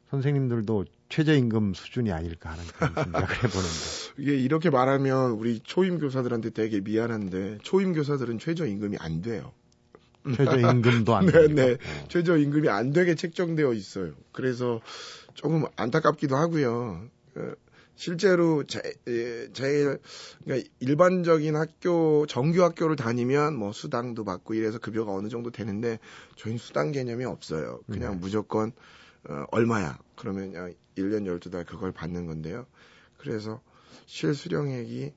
선생님들도 0.09 0.85
최저임금 1.09 1.73
수준이 1.73 2.11
아닐까 2.11 2.51
하는 2.51 2.63
그런 2.65 2.93
생각을 2.93 3.27
해보는데. 3.35 4.13
이게 4.19 4.35
이렇게 4.35 4.69
말하면 4.69 5.31
우리 5.31 5.59
초임 5.59 5.97
교사들한테 5.97 6.51
되게 6.51 6.81
미안한데, 6.81 7.59
초임 7.63 7.93
교사들은 7.93 8.37
최저임금이 8.37 8.97
안 8.99 9.21
돼요. 9.21 9.53
최저임금도 10.35 11.15
안 11.15 11.25
네, 11.25 11.31
됩니다. 11.31 11.65
네. 11.65 11.73
어. 11.73 12.07
최저임금이 12.09 12.69
안 12.69 12.93
되게 12.93 13.15
책정되어 13.15 13.73
있어요. 13.73 14.13
그래서 14.31 14.81
조금 15.33 15.65
안타깝기도 15.75 16.35
하고요. 16.35 17.07
어, 17.93 17.95
실제로 17.95 18.63
제, 18.65 18.81
예, 19.07 19.49
제일 19.53 19.99
그러니까 20.43 20.69
일반적인 20.79 21.55
학교 21.55 22.25
정규 22.27 22.63
학교를 22.63 22.95
다니면 22.95 23.55
뭐 23.55 23.71
수당도 23.71 24.23
받고 24.23 24.55
이래서 24.55 24.79
급여가 24.79 25.13
어느 25.13 25.29
정도 25.29 25.51
되는데 25.51 25.99
저희는 26.35 26.57
수당 26.57 26.91
개념이 26.91 27.23
없어요. 27.25 27.81
그냥 27.87 28.13
네. 28.13 28.19
무조건 28.19 28.71
어, 29.29 29.45
얼마야. 29.51 29.97
그러면 30.15 30.51
그냥 30.51 30.73
1년 30.97 31.25
12달 31.39 31.65
그걸 31.65 31.91
받는 31.91 32.25
건데요. 32.27 32.65
그래서 33.17 33.61
실수령액이 34.05 35.13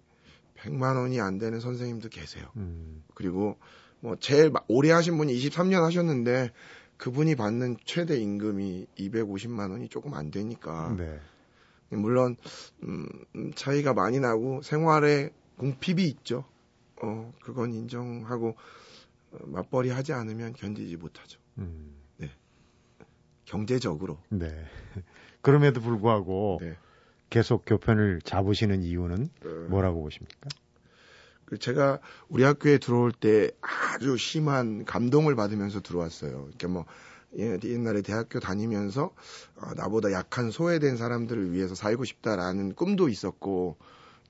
100만 0.58 0.96
원이 0.96 1.20
안 1.20 1.38
되는 1.38 1.60
선생님도 1.60 2.08
계세요. 2.08 2.46
음, 2.56 3.02
그리고 3.14 3.56
뭐 4.00 4.16
제일 4.20 4.50
마- 4.50 4.60
오래 4.68 4.90
하신 4.90 5.16
분이 5.18 5.34
23년 5.34 5.82
하셨는데 5.82 6.52
그분이 6.96 7.34
받는 7.34 7.76
최대 7.84 8.16
임금이 8.18 8.86
250만 8.98 9.70
원이 9.70 9.88
조금 9.88 10.14
안 10.14 10.30
되니까 10.30 10.94
네. 10.96 11.18
물론 11.90 12.36
음, 12.82 13.06
음, 13.34 13.52
차이가 13.54 13.94
많이 13.94 14.20
나고 14.20 14.62
생활에 14.62 15.30
공핍이 15.58 16.04
있죠. 16.04 16.44
어 17.02 17.32
그건 17.42 17.72
인정하고 17.72 18.56
어, 19.32 19.38
맞벌이 19.46 19.90
하지 19.90 20.12
않으면 20.12 20.54
견디지 20.54 20.96
못하죠. 20.96 21.38
음, 21.58 21.96
경제적으로. 23.46 24.18
네. 24.28 24.52
그럼에도 25.40 25.80
불구하고 25.80 26.58
네. 26.60 26.76
계속 27.30 27.64
교편을 27.64 28.20
잡으시는 28.22 28.82
이유는 28.82 29.30
어, 29.44 29.48
뭐라고 29.70 30.02
보십니까? 30.02 30.48
그 31.46 31.58
제가 31.58 32.00
우리 32.28 32.42
학교에 32.42 32.78
들어올 32.78 33.12
때 33.12 33.50
아주 33.60 34.16
심한 34.16 34.84
감동을 34.84 35.36
받으면서 35.36 35.80
들어왔어요. 35.80 36.32
그러니까 36.32 36.68
뭐 36.68 36.84
예, 37.38 37.58
옛날에 37.64 38.02
대학교 38.02 38.40
다니면서 38.40 39.12
어, 39.56 39.74
나보다 39.76 40.12
약한 40.12 40.50
소외된 40.50 40.96
사람들을 40.96 41.52
위해서 41.52 41.74
살고 41.74 42.04
싶다라는 42.04 42.74
꿈도 42.74 43.08
있었고 43.08 43.76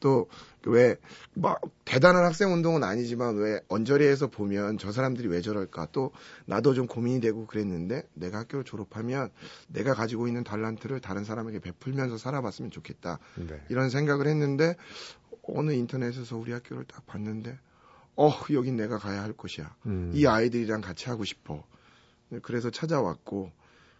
또 0.01 0.29
왜 0.67 0.97
막 1.35 1.61
대단한 1.85 2.25
학생 2.25 2.53
운동은 2.53 2.83
아니지만 2.83 3.37
왜 3.37 3.61
언저리에서 3.69 4.27
보면 4.27 4.79
저 4.79 4.91
사람들이 4.91 5.29
왜 5.29 5.41
저럴까? 5.41 5.89
또 5.93 6.11
나도 6.47 6.75
좀 6.75 6.87
고민이 6.87 7.21
되고 7.21 7.47
그랬는데 7.47 8.03
내가 8.15 8.39
학교를 8.39 8.65
졸업하면 8.65 9.31
내가 9.69 9.95
가지고 9.95 10.27
있는 10.27 10.43
달란트를 10.43 11.01
다른 11.01 11.25
사람에게 11.25 11.61
베풀면서 11.61 12.19
살아봤으면 12.19 12.71
좋겠다. 12.73 13.19
네. 13.37 13.61
이런 13.69 13.91
생각을 13.91 14.27
했는데 14.27 14.77
어느 15.43 15.73
인터넷에서 15.73 16.37
우리 16.37 16.53
학교를 16.53 16.85
딱 16.85 17.07
봤는데 17.07 17.57
어 18.17 18.33
여긴 18.53 18.77
내가 18.77 18.99
가야 18.99 19.23
할 19.23 19.33
곳이야. 19.35 19.77
음, 19.87 20.11
이 20.15 20.27
아이들이랑 20.27 20.81
같이 20.81 21.09
하고 21.09 21.25
싶어 21.25 21.65
그래서 22.43 22.71
찾아왔고 22.71 23.51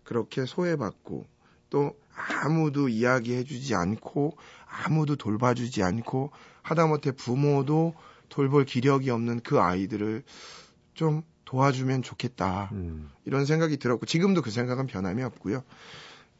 그렇게 0.05 0.47
소외받고 0.47 1.27
또 1.71 1.97
아무도 2.15 2.89
이야기해주지 2.89 3.75
않고 3.75 4.37
아무도 4.67 5.17
돌봐주지 5.17 5.83
않고 5.83 6.31
하다못해 6.63 7.13
부모도 7.13 7.95
돌볼 8.29 8.65
기력이 8.65 9.11
없는 9.11 9.41
그 9.41 9.61
아이들을 9.61 10.23
좀 10.95 11.23
도와주면 11.45 12.03
좋겠다 12.03 12.71
음, 12.73 13.11
이런 13.25 13.45
생각이 13.45 13.77
들었고 13.77 14.07
지금도 14.07 14.43
그 14.43 14.51
생각은 14.51 14.87
변함이 14.87 15.23
없고요. 15.23 15.63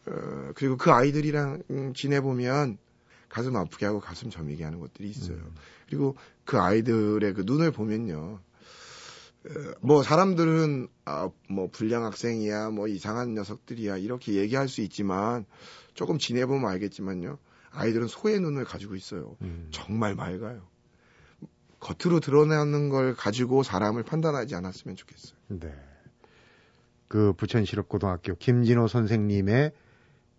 어, 0.07 0.53
그리고 0.55 0.77
그 0.77 0.91
아이들이랑 0.91 1.63
음, 1.71 1.95
지내보면 1.95 2.79
가슴 3.29 3.57
아프게 3.57 3.87
하고 3.87 4.01
가슴 4.01 4.31
저미게 4.31 4.65
하는 4.65 4.81
것들이 4.81 5.09
있어요. 5.09 5.37
음. 5.37 5.55
그리고 5.87 6.17
그 6.45 6.59
아이들의 6.59 7.35
그 7.35 7.43
눈을 7.45 7.71
보면요. 7.71 8.41
어, 9.47 9.75
뭐 9.81 10.03
사람들은 10.03 10.89
아, 11.05 11.31
뭐 11.49 11.69
불량 11.71 12.05
학생이야, 12.05 12.71
뭐 12.71 12.89
이상한 12.89 13.35
녀석들이야 13.35 13.99
이렇게 13.99 14.35
얘기할 14.35 14.69
수 14.69 14.81
있지만 14.83 15.45
조금 15.95 16.19
지내보면 16.19 16.69
알겠지만요. 16.71 17.39
아이들은 17.71 18.07
소의 18.07 18.41
눈을 18.41 18.65
가지고 18.65 18.95
있어요. 18.95 19.37
음. 19.43 19.69
정말 19.71 20.15
맑아요. 20.15 20.63
겉으로 21.79 22.21
드러나는 22.21 22.89
걸 22.89 23.15
가지고 23.15 23.63
사람을 23.63 24.03
판단하지 24.03 24.55
않았으면 24.55 24.97
좋겠어요. 24.97 25.39
네. 25.49 25.73
그 27.09 27.33
부천실업고등학교 27.35 28.35
김진호 28.35 28.89
선생님의 28.89 29.73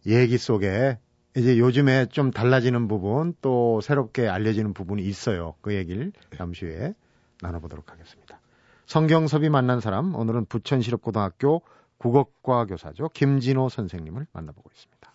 얘기 0.08 0.38
속에 0.38 0.98
이제 1.36 1.60
요즘에 1.60 2.08
좀 2.08 2.32
달라지는 2.32 2.88
부분 2.88 3.36
또 3.41 3.80
새롭게 3.82 4.28
알려지는 4.28 4.74
부분이 4.74 5.04
있어요. 5.04 5.54
그 5.62 5.76
얘기를 5.76 6.12
잠시 6.36 6.65
후에 6.65 6.93
나눠보도록 7.41 7.91
하겠습니다. 7.91 8.27
성경섭이 8.88 9.50
만난 9.50 9.82
사람 9.82 10.15
오늘은 10.15 10.45
부천실업고등학교 10.45 11.62
국어과 11.97 12.65
교사죠. 12.65 13.10
김진호 13.10 13.67
선생님을 13.67 14.28
만나보고 14.32 14.69
있습니다. 14.73 15.13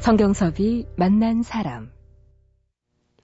성경섭이 0.00 0.86
만난 0.96 1.42
사람. 1.42 1.90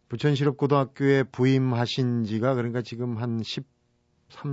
부천실업고등학교에 0.08 1.24
부임하신 1.24 2.24
지가 2.24 2.54
그러니까 2.54 2.80
지금 2.80 3.18
한 3.18 3.42
13, 3.42 3.64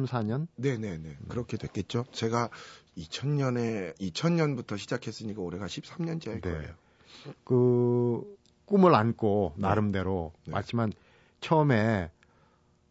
4년? 0.06 0.47
네네네. 0.58 1.19
그렇게 1.30 1.56
됐겠죠. 1.56 2.04
제가 2.12 2.49
2000년에, 2.97 3.97
2000년부터 3.97 4.78
시작했으니까 4.78 5.41
올해가 5.41 5.67
13년째 5.67 6.28
할 6.28 6.41
네. 6.41 6.52
거예요. 6.52 6.73
그 7.45 8.43
꿈을 8.65 8.95
안고 8.95 9.54
나름대로 9.58 10.34
네. 10.45 10.54
맞지만 10.54 10.93
처음에 11.41 12.12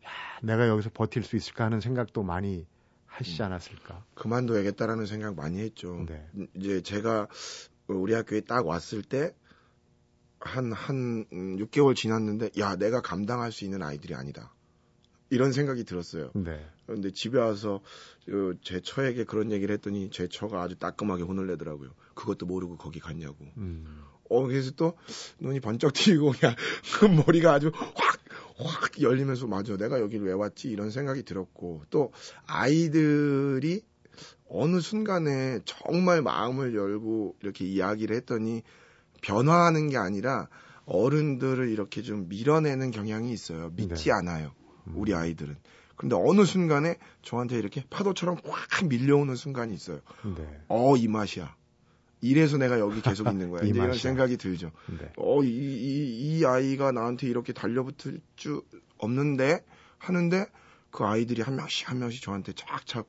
야, 0.05 0.09
내가 0.43 0.69
여기서 0.69 0.91
버틸 0.93 1.23
수 1.23 1.37
있을까 1.37 1.65
하는 1.65 1.81
생각도 1.81 2.23
많이 2.23 2.67
하시지 3.07 3.43
않았을까? 3.43 4.05
그만둬야겠다라는 4.15 5.07
생각 5.07 5.35
많이 5.35 5.61
했죠. 5.61 6.05
네. 6.07 6.27
이제 6.55 6.81
제가 6.81 7.29
우리 7.87 8.15
학교에 8.15 8.41
딱 8.41 8.67
왔을 8.67 9.03
때 9.03 9.35
한, 10.41 10.73
한 10.73 11.25
6개월 11.31 11.95
지났는데, 11.95 12.51
야, 12.59 12.77
내가 12.77 13.01
감당할 13.01 13.53
수 13.53 13.65
있는 13.65 13.83
아이들이 13.83 14.15
아니다. 14.15 14.53
이런 15.31 15.53
생각이 15.53 15.85
들었어요. 15.85 16.31
네. 16.35 16.67
그런데 16.87 17.11
집에 17.11 17.39
와서 17.39 17.81
어, 18.29 18.53
제 18.63 18.81
처에게 18.81 19.25
그런 19.25 19.51
얘기를 19.53 19.73
했더니 19.75 20.11
제 20.11 20.29
처가 20.29 20.63
아주 20.63 20.77
따끔하게 20.77 21.23
혼을 21.23 21.47
내더라고요. 21.49 21.91
그것도 22.15 22.47
모르고 22.47 22.77
거기 22.77 23.01
갔냐고. 23.01 23.47
음. 23.57 24.03
어, 24.31 24.47
그래서 24.47 24.71
또 24.73 24.97
눈이 25.41 25.61
번쩍 25.61 25.93
튀고 25.93 26.33
그냥 26.33 26.57
그 26.99 27.05
머리가 27.05 27.53
아주 27.53 27.71
확, 27.75 28.19
확 28.57 29.01
열리면서 29.01 29.47
맞아. 29.47 29.77
내가 29.77 30.01
여기를 30.01 30.27
왜 30.27 30.33
왔지? 30.33 30.69
이런 30.71 30.91
생각이 30.91 31.23
들었고 31.23 31.83
또 31.91 32.13
아이들이 32.47 33.83
어느 34.49 34.81
순간에 34.81 35.61
정말 35.65 36.23
마음을 36.23 36.75
열고 36.75 37.37
이렇게 37.43 37.65
이야기를 37.65 38.17
했더니 38.17 38.63
변화하는 39.23 39.89
게 39.89 39.97
아니라 39.97 40.49
어른들을 40.85 41.69
이렇게 41.69 42.03
좀 42.03 42.29
밀어내는 42.29 42.91
경향이 42.91 43.33
있어요. 43.33 43.71
믿지 43.75 44.05
네. 44.07 44.13
않아요. 44.13 44.53
우리 44.95 45.15
아이들은. 45.15 45.57
근데 46.03 46.17
어느 46.17 46.45
순간에 46.45 46.97
저한테 47.23 47.57
이렇게 47.57 47.85
파도처럼 47.89 48.39
확 48.45 48.89
밀려오는 48.89 49.37
순간이 49.37 49.73
있어요. 49.73 50.01
네. 50.37 50.45
어, 50.67 50.97
이 50.97 51.07
맛이야. 51.07 51.55
이래서 52.21 52.57
내가 52.57 52.81
여기 52.81 53.01
계속 53.01 53.29
있는 53.29 53.51
거야. 53.51 53.63
이 53.65 53.69
이제 53.69 53.79
이런. 53.79 53.95
생각이 53.95 54.37
들죠. 54.37 54.73
네. 54.99 55.13
어, 55.17 55.45
이, 55.45 55.49
이, 55.49 56.39
이 56.41 56.45
아이가 56.45 56.91
나한테 56.91 57.29
이렇게 57.29 57.53
달려붙을 57.53 58.21
줄 58.35 58.63
없는데 58.99 59.65
하는데 59.99 60.45
그 60.91 61.05
아이들이 61.05 61.41
한 61.41 61.55
명씩 61.55 61.89
한 61.89 62.01
명씩 62.01 62.21
저한테 62.21 62.53
착착 62.53 63.07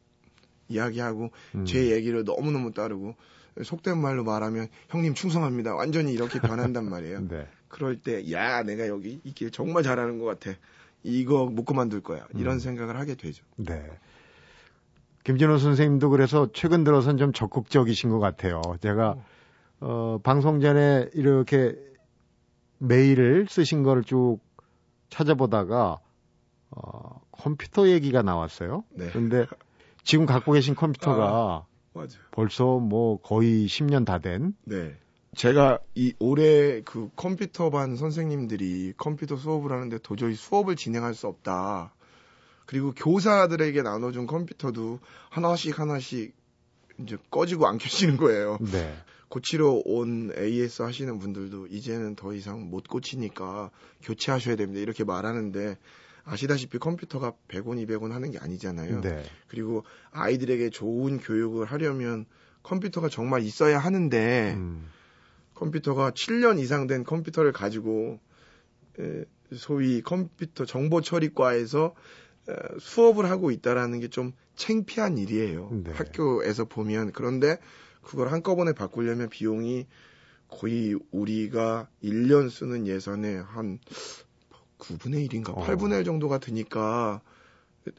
이야기하고 0.68 1.32
음. 1.56 1.66
제 1.66 1.90
얘기를 1.90 2.24
너무너무 2.24 2.74
따르고 2.74 3.16
속된 3.64 3.98
말로 3.98 4.24
말하면 4.24 4.68
형님 4.90 5.16
충성합니다. 5.16 5.74
완전히 5.74 6.14
이렇게 6.14 6.40
변한단 6.40 6.88
말이에요. 6.88 7.22
네. 7.28 7.48
그럴 7.70 8.00
때 8.00 8.32
야, 8.32 8.62
내가 8.62 8.88
여기 8.88 9.20
있길 9.24 9.50
정말 9.50 9.82
잘하는 9.82 10.20
것 10.20 10.26
같아. 10.26 10.56
이거 11.04 11.46
못 11.46 11.66
그만둘 11.66 12.02
거야. 12.02 12.26
이런 12.36 12.56
음. 12.56 12.60
생각을 12.60 12.98
하게 12.98 13.16
되죠. 13.16 13.44
네. 13.58 13.86
김진호 15.24 15.58
선생님도 15.58 16.10
그래서 16.10 16.50
최근 16.54 16.84
들어선 16.84 17.18
좀 17.18 17.32
적극적이신 17.32 18.10
것 18.10 18.20
같아요. 18.20 18.62
제가 18.82 19.16
어, 19.80 20.20
방송 20.24 20.60
전에 20.60 21.10
이렇게 21.14 21.76
메일을 22.80 23.48
쓰신 23.50 23.84
거를 23.84 24.04
쭉 24.04 24.40
찾아보다가 25.10 26.00
어, 26.72 27.22
컴퓨터 27.32 27.88
얘기가 27.90 28.22
나왔어요. 28.22 28.84
네. 28.92 29.08
그런데 29.10 29.46
지금 30.04 30.26
갖고 30.26 30.52
계신 30.52 30.76
컴퓨터가 30.76 31.66
맞아요. 31.94 32.10
벌써 32.32 32.80
뭐 32.80 33.22
거의 33.22 33.66
10년 33.66 34.06
다 34.06 34.20
된. 34.20 34.56
네. 34.66 34.96
제가 35.36 35.80
이 35.96 36.14
올해 36.20 36.82
그 36.82 37.10
컴퓨터반 37.16 37.96
선생님들이 37.96 38.94
컴퓨터 38.98 39.36
수업을 39.36 39.72
하는데 39.72 39.98
도저히 40.00 40.36
수업을 40.36 40.76
진행할 40.76 41.16
수 41.16 41.28
없다. 41.28 41.94
그리고 42.66 42.94
교사들에게 42.94 43.82
나눠준 43.82 44.28
컴퓨터도 44.28 45.00
하나씩 45.30 45.80
하나씩 45.80 46.34
이제 47.00 47.18
꺼지고 47.32 47.68
안 47.68 47.78
켜지는 47.78 48.18
거예요. 48.18 48.58
네. 48.62 48.96
고치러 49.30 49.82
온 49.86 50.32
AS 50.38 50.84
하시는 50.84 51.18
분들도 51.18 51.68
이제는 51.68 52.16
더 52.16 52.34
이상 52.34 52.70
못 52.70 52.88
고치니까 52.88 53.72
교체하셔야 54.04 54.56
됩니다. 54.56 54.80
이렇게 54.80 55.04
말하는데 55.04 55.78
아시다시피 56.24 56.78
컴퓨터가 56.78 57.34
100원, 57.48 57.86
200원 57.86 58.12
하는 58.12 58.32
게 58.32 58.38
아니잖아요. 58.38 59.02
네. 59.02 59.24
그리고 59.48 59.84
아이들에게 60.12 60.70
좋은 60.70 61.18
교육을 61.18 61.66
하려면 61.66 62.26
컴퓨터가 62.62 63.10
정말 63.10 63.42
있어야 63.42 63.80
하는데 63.80 64.54
음, 64.56 64.88
컴퓨터가 65.64 66.12
7년 66.12 66.60
이상 66.60 66.88
된 66.88 67.04
컴퓨터를 67.04 67.52
가지고 67.54 68.20
에, 69.00 69.26
소위 69.54 70.02
컴퓨터 70.02 70.66
정보 70.66 71.02
처리과에서 71.02 71.96
에, 72.50 72.54
수업을 72.80 73.30
하고 73.30 73.52
있다라는 73.52 74.02
게좀 74.02 74.34
창피한 74.56 75.18
일이에요. 75.18 75.70
네. 75.84 75.92
학교에서 75.92 76.66
보면 76.66 77.12
그런데 77.14 77.58
그걸 78.02 78.32
한꺼번에 78.32 78.74
바꾸려면 78.74 79.30
비용이 79.30 79.88
거의 80.50 80.96
우리가 81.12 81.88
1년 82.04 82.50
쓰는 82.50 82.86
예산의 82.86 83.42
한 83.42 83.80
9분의 84.78 85.28
1인가 85.30 85.58
어. 85.58 85.66
8분의 85.66 86.00
1 86.00 86.04
정도가 86.04 86.40
드니까 86.40 87.22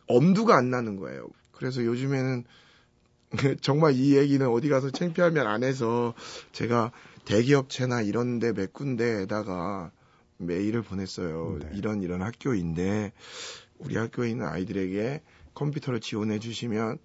엄두가 0.07 0.57
안 0.57 0.71
나는 0.71 0.97
거예요. 0.97 1.29
그래서 1.53 1.85
요즘에는 1.85 2.45
정말 3.61 3.95
이 3.95 4.17
얘기는 4.17 4.47
어디 4.49 4.69
가서 4.69 4.91
창피하면 4.91 5.47
안 5.47 5.63
해서 5.63 6.15
제가 6.53 6.93
대기업체나 7.25 8.03
이런 8.03 8.39
데 8.39 8.53
몇 8.53 8.73
군데에다가 8.73 9.91
메일을 10.39 10.83
보냈어요. 10.83 11.59
네. 11.61 11.71
이런 11.75 12.03
이런 12.03 12.23
학교인데 12.23 13.13
우리 13.79 13.97
학교에 13.97 14.31
있는 14.31 14.47
아이들에게 14.47 15.23
컴퓨터를 15.55 16.01
지원해 16.01 16.39
주시면 16.39 16.99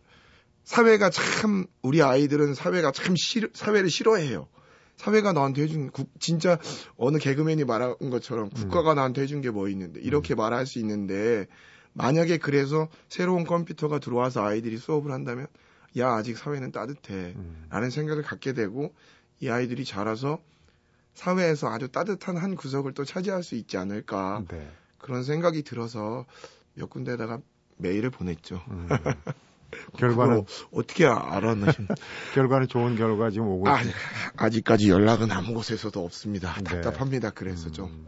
사회가 0.63 1.09
참 1.09 1.65
우리 1.81 2.01
아이들은 2.01 2.53
사회가 2.53 2.91
참 2.91 3.15
싫, 3.15 3.49
사회를 3.53 3.89
싫어해요. 3.89 4.47
사회가 4.97 5.31
나한테 5.31 5.63
해준 5.63 5.89
국- 5.91 6.11
진짜 6.19 6.59
어느 6.97 7.17
개그맨이 7.17 7.63
말한 7.63 7.95
것처럼 8.09 8.49
국가가 8.49 8.93
나한테 8.93 9.21
해준 9.21 9.41
게 9.41 9.49
뭐 9.51 9.69
있는데 9.69 10.01
이렇게 10.01 10.35
말할 10.35 10.65
수 10.67 10.77
있는데 10.79 11.47
만약에 11.93 12.37
그래서 12.37 12.89
새로운 13.07 13.45
컴퓨터가 13.45 13.99
들어와서 13.99 14.43
아이들이 14.43 14.77
수업을 14.77 15.11
한다면 15.11 15.47
야 15.97 16.13
아직 16.13 16.37
사회는 16.37 16.71
따뜻해 16.71 17.33
음, 17.35 17.65
라는 17.69 17.89
생각을 17.89 18.23
갖게 18.23 18.53
되고 18.53 18.93
이 19.39 19.49
아이들이 19.49 19.85
자라서 19.85 20.39
사회에서 21.13 21.69
아주 21.69 21.89
따뜻한 21.89 22.37
한 22.37 22.55
구석을 22.55 22.93
또 22.93 23.03
차지할 23.03 23.43
수 23.43 23.55
있지 23.55 23.77
않을까 23.77 24.43
네. 24.49 24.69
그런 24.97 25.23
생각이 25.23 25.63
들어서 25.63 26.25
몇 26.75 26.89
군데다가 26.89 27.39
메일을 27.77 28.09
보냈죠. 28.09 28.61
음. 28.69 28.87
결과는 29.97 30.45
어떻게 30.71 31.05
알았나 31.05 31.71
싶 31.71 31.87
결과는 32.33 32.67
좋은 32.67 32.95
결과 32.95 33.29
지금 33.29 33.47
오고 33.47 33.69
아. 33.69 33.79
아직까지 34.35 34.89
연락은 34.89 35.31
아무 35.31 35.53
곳에서도 35.53 36.03
없습니다. 36.03 36.55
네. 36.55 36.63
답답합니다. 36.63 37.29
그래서 37.31 37.71
좀. 37.71 37.87
음. 37.87 38.07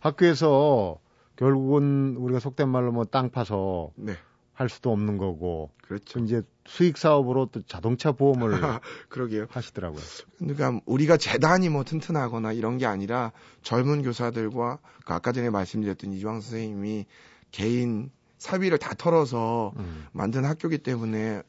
학교에서 0.00 0.98
결국은 1.36 2.16
우리가 2.18 2.40
속된 2.40 2.68
말로 2.68 2.92
뭐 2.92 3.04
땅 3.04 3.30
파서 3.30 3.90
네, 3.96 4.14
할 4.60 4.68
수도 4.68 4.92
없는 4.92 5.16
거고 5.16 5.70
그렇죠. 5.80 6.18
또 6.18 6.24
이제 6.26 6.42
수익 6.66 6.98
사업으로 6.98 7.46
또 7.50 7.62
자동차 7.62 8.12
보험을 8.12 8.50
그러게요. 9.08 9.46
하시더라고요. 9.48 10.02
그러니까 10.38 10.78
우리가 10.84 11.16
재단이 11.16 11.70
뭐 11.70 11.82
튼튼하거나 11.82 12.52
이런 12.52 12.76
게 12.76 12.84
아니라 12.84 13.32
젊은 13.62 14.02
교사들과 14.02 14.78
그 15.06 15.14
아까 15.14 15.32
전에 15.32 15.48
말씀드렸던 15.48 16.12
이주황 16.12 16.42
선생님이 16.42 17.06
개인 17.52 18.10
사비를 18.36 18.76
다 18.76 18.92
털어서 18.94 19.72
음. 19.78 20.06
만든 20.12 20.44
학교기 20.44 20.76
때문에 20.76 21.42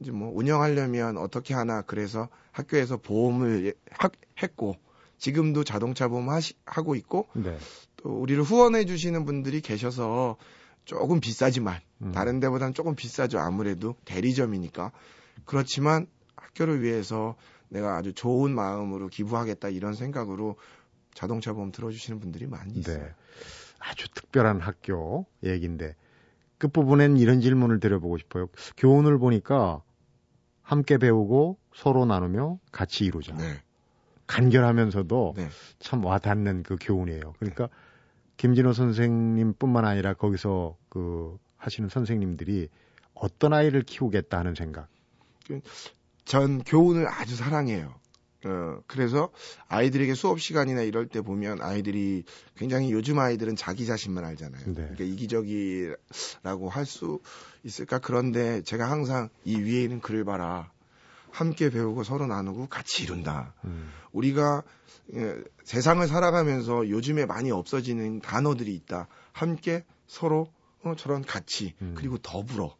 이제 0.00 0.10
뭐 0.10 0.32
운영하려면 0.34 1.18
어떻게 1.18 1.52
하나 1.52 1.82
그래서 1.82 2.28
학교에서 2.52 2.96
보험을 2.96 3.66
예- 3.66 3.72
하- 3.90 4.08
했고 4.42 4.76
지금도 5.18 5.62
자동차 5.64 6.08
보험 6.08 6.30
하시, 6.30 6.54
하고 6.64 6.94
있고 6.94 7.28
네. 7.34 7.58
또 7.98 8.10
우리를 8.18 8.42
후원해 8.42 8.86
주시는 8.86 9.26
분들이 9.26 9.60
계셔서 9.60 10.36
조금 10.86 11.20
비싸지만 11.20 11.80
음. 12.00 12.12
다른 12.12 12.40
데보다는 12.40 12.72
조금 12.72 12.94
비싸죠 12.94 13.38
아무래도 13.38 13.96
대리점이니까 14.06 14.92
그렇지만 15.44 16.06
학교를 16.36 16.82
위해서 16.82 17.36
내가 17.68 17.96
아주 17.96 18.14
좋은 18.14 18.54
마음으로 18.54 19.08
기부하겠다 19.08 19.68
이런 19.68 19.92
생각으로 19.92 20.56
자동차 21.12 21.52
보험 21.52 21.72
들어주시는 21.72 22.20
분들이 22.20 22.46
많이 22.46 22.74
있어요. 22.74 22.98
네. 22.98 23.14
아주 23.78 24.08
특별한 24.12 24.60
학교 24.60 25.26
얘기인데 25.42 25.94
끝부분엔 26.58 27.16
이런 27.16 27.40
질문을 27.40 27.80
드려보고 27.80 28.18
싶어요. 28.18 28.48
교훈을 28.76 29.18
보니까 29.18 29.82
함께 30.62 30.98
배우고 30.98 31.58
서로 31.74 32.06
나누며 32.06 32.58
같이 32.72 33.04
이루자. 33.04 33.34
네. 33.36 33.62
간결하면서도 34.26 35.34
네. 35.36 35.48
참 35.78 36.04
와닿는 36.04 36.62
그 36.62 36.76
교훈이에요. 36.80 37.34
그러니까 37.38 37.68
김진호 38.36 38.72
선생님뿐만 38.72 39.84
아니라 39.84 40.14
거기서 40.14 40.76
그 40.88 41.38
하시는 41.56 41.88
선생님들이 41.88 42.68
어떤 43.14 43.52
아이를 43.52 43.82
키우겠다 43.82 44.38
하는 44.38 44.54
생각. 44.54 44.88
전 46.24 46.62
교훈을 46.64 47.08
아주 47.08 47.36
사랑해요. 47.36 47.94
어, 48.44 48.80
그래서 48.86 49.30
아이들에게 49.68 50.14
수업 50.14 50.40
시간이나 50.40 50.82
이럴 50.82 51.06
때 51.08 51.20
보면 51.20 51.62
아이들이 51.62 52.24
굉장히 52.56 52.92
요즘 52.92 53.18
아이들은 53.18 53.56
자기 53.56 53.86
자신만 53.86 54.24
알잖아요. 54.24 54.64
네. 54.66 54.74
그러니까 54.74 55.04
이기적이라고 55.04 56.68
할 56.68 56.84
수 56.84 57.20
있을까? 57.64 57.98
그런데 57.98 58.62
제가 58.62 58.88
항상 58.90 59.30
이 59.44 59.56
위에 59.56 59.82
있는 59.82 60.00
글을 60.00 60.24
봐라. 60.24 60.70
함께 61.36 61.68
배우고 61.68 62.02
서로 62.02 62.26
나누고 62.26 62.68
같이 62.68 63.02
이룬다. 63.02 63.52
음, 63.66 63.90
우리가 64.12 64.62
예, 65.14 65.36
세상을 65.64 66.06
살아가면서 66.08 66.88
요즘에 66.88 67.26
많이 67.26 67.50
없어지는 67.50 68.20
단어들이 68.20 68.74
있다. 68.74 69.06
함께 69.32 69.84
서로 70.06 70.48
어, 70.82 70.94
저런 70.96 71.22
같이 71.22 71.74
음. 71.82 71.92
그리고 71.94 72.16
더불어 72.16 72.74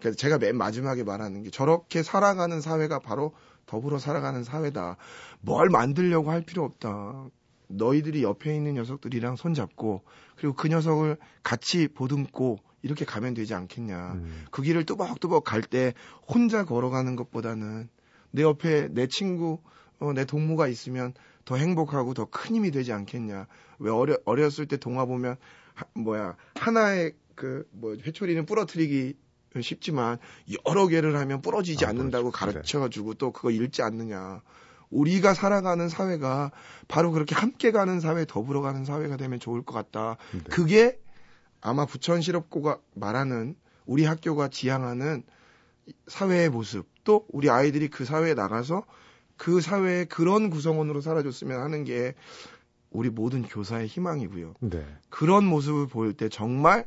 그러니까 0.00 0.18
제가 0.18 0.38
맨 0.38 0.56
마지막에 0.56 1.04
말하는 1.04 1.44
게 1.44 1.50
저렇게 1.50 2.02
살아가는 2.02 2.60
사회가 2.60 2.98
바로 2.98 3.32
더불어 3.66 4.00
살아가는 4.00 4.42
사회다. 4.42 4.96
뭘 5.40 5.68
만들려고 5.68 6.32
할 6.32 6.42
필요 6.42 6.64
없다. 6.64 7.28
너희들이 7.68 8.24
옆에 8.24 8.56
있는 8.56 8.74
녀석들이랑 8.74 9.36
손잡고 9.36 10.02
그리고 10.34 10.56
그 10.56 10.66
녀석을 10.66 11.16
같이 11.44 11.86
보듬고 11.86 12.58
이렇게 12.82 13.04
가면 13.04 13.34
되지 13.34 13.54
않겠냐. 13.54 14.12
음. 14.14 14.46
그 14.50 14.62
길을 14.62 14.84
뚜벅뚜벅 14.84 15.44
갈 15.44 15.62
때 15.62 15.94
혼자 16.26 16.64
걸어가는 16.64 17.14
것보다는 17.14 17.88
내 18.30 18.42
옆에 18.42 18.88
내 18.90 19.06
친구, 19.06 19.60
어, 19.98 20.12
내 20.12 20.24
동무가 20.24 20.68
있으면 20.68 21.14
더 21.44 21.56
행복하고 21.56 22.14
더 22.14 22.26
큰 22.26 22.56
힘이 22.56 22.70
되지 22.70 22.92
않겠냐. 22.92 23.46
왜 23.78 23.90
어려, 23.90 24.16
어렸을 24.24 24.66
때 24.66 24.76
동화 24.76 25.04
보면, 25.04 25.36
하, 25.74 25.84
뭐야, 25.94 26.36
하나의 26.54 27.14
그, 27.34 27.66
뭐, 27.72 27.96
회초리는 27.96 28.44
부러뜨리기 28.46 29.14
쉽지만 29.60 30.18
여러 30.66 30.86
개를 30.86 31.16
하면 31.16 31.42
부러지지 31.42 31.84
아, 31.84 31.88
않는다고 31.88 32.30
가르쳐 32.30 32.88
주고 32.88 33.14
또 33.14 33.32
그거 33.32 33.50
읽지 33.50 33.82
않느냐. 33.82 34.42
우리가 34.90 35.34
살아가는 35.34 35.88
사회가 35.88 36.50
바로 36.88 37.12
그렇게 37.12 37.34
함께 37.34 37.70
가는 37.70 38.00
사회, 38.00 38.24
더불어 38.24 38.60
가는 38.60 38.84
사회가 38.84 39.16
되면 39.16 39.40
좋을 39.40 39.62
것 39.62 39.72
같다. 39.74 40.16
네. 40.32 40.40
그게 40.50 41.00
아마 41.60 41.86
부천실업고가 41.86 42.78
말하는 42.94 43.56
우리 43.86 44.04
학교가 44.04 44.48
지향하는 44.48 45.24
사회의 46.06 46.48
모습, 46.48 46.86
또 47.04 47.26
우리 47.30 47.50
아이들이 47.50 47.88
그 47.88 48.04
사회에 48.04 48.34
나가서 48.34 48.84
그 49.36 49.60
사회의 49.60 50.06
그런 50.06 50.50
구성원으로 50.50 51.00
살아줬으면 51.00 51.60
하는 51.60 51.84
게 51.84 52.14
우리 52.90 53.08
모든 53.08 53.42
교사의 53.42 53.86
희망이고요. 53.86 54.54
네. 54.60 54.84
그런 55.08 55.44
모습을 55.44 55.86
보일 55.86 56.12
때 56.12 56.28
정말 56.28 56.86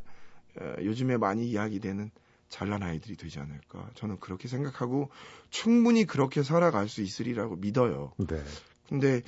어, 0.59 0.75
요즘에 0.83 1.17
많이 1.17 1.49
이야기되는 1.49 2.11
잘난 2.49 2.83
아이들이 2.83 3.15
되지 3.15 3.39
않을까. 3.39 3.89
저는 3.95 4.19
그렇게 4.19 4.47
생각하고 4.47 5.09
충분히 5.49 6.05
그렇게 6.05 6.43
살아갈 6.43 6.87
수 6.87 7.01
있으리라고 7.01 7.55
믿어요. 7.55 8.13
네. 8.17 8.43
근데 8.87 9.23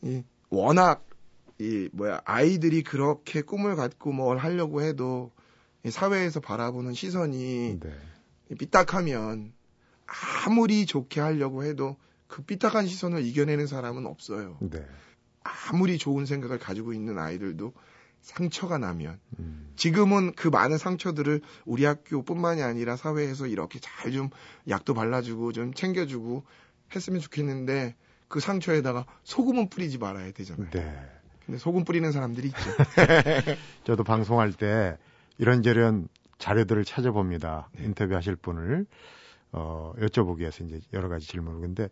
이 0.00 0.22
워낙 0.48 1.06
이 1.58 1.88
뭐야 1.92 2.22
아이들이 2.24 2.82
그렇게 2.82 3.42
꿈을 3.42 3.76
갖고 3.76 4.12
뭘 4.12 4.38
하려고 4.38 4.80
해도 4.80 5.30
이 5.84 5.90
사회에서 5.90 6.40
바라보는 6.40 6.94
시선이 6.94 7.80
네. 7.80 7.90
삐딱하면 8.58 9.52
아무리 10.46 10.86
좋게 10.86 11.20
하려고 11.20 11.64
해도 11.64 11.96
그 12.26 12.42
삐딱한 12.42 12.86
시선을 12.86 13.24
이겨내는 13.24 13.66
사람은 13.66 14.06
없어요. 14.06 14.58
네. 14.60 14.84
아무리 15.42 15.98
좋은 15.98 16.26
생각을 16.26 16.58
가지고 16.58 16.92
있는 16.92 17.18
아이들도 17.18 17.72
상처가 18.20 18.78
나면 18.78 19.20
음. 19.38 19.70
지금은 19.76 20.32
그 20.32 20.48
많은 20.48 20.78
상처들을 20.78 21.42
우리 21.66 21.84
학교뿐만이 21.84 22.62
아니라 22.62 22.96
사회에서 22.96 23.46
이렇게 23.46 23.78
잘 23.80 24.12
좀 24.12 24.30
약도 24.68 24.94
발라주고 24.94 25.52
좀 25.52 25.74
챙겨주고 25.74 26.44
했으면 26.94 27.20
좋겠는데 27.20 27.94
그 28.28 28.40
상처에다가 28.40 29.04
소금은 29.24 29.68
뿌리지 29.68 29.98
말아야 29.98 30.32
되잖아요. 30.32 30.70
네. 30.70 30.96
근데 31.44 31.58
소금 31.58 31.84
뿌리는 31.84 32.10
사람들이 32.10 32.48
있죠. 32.48 32.58
저도 33.84 34.02
방송할 34.04 34.52
때 34.54 34.96
이런저런 35.36 36.08
자료들을 36.38 36.84
찾아봅니다. 36.84 37.68
네. 37.72 37.84
인터뷰하실 37.84 38.36
분을 38.36 38.86
어, 39.52 39.92
여쭤보기 39.98 40.40
위해서 40.40 40.64
이제 40.64 40.80
여러 40.92 41.08
가지 41.08 41.26
질문을 41.28 41.60
근데 41.60 41.88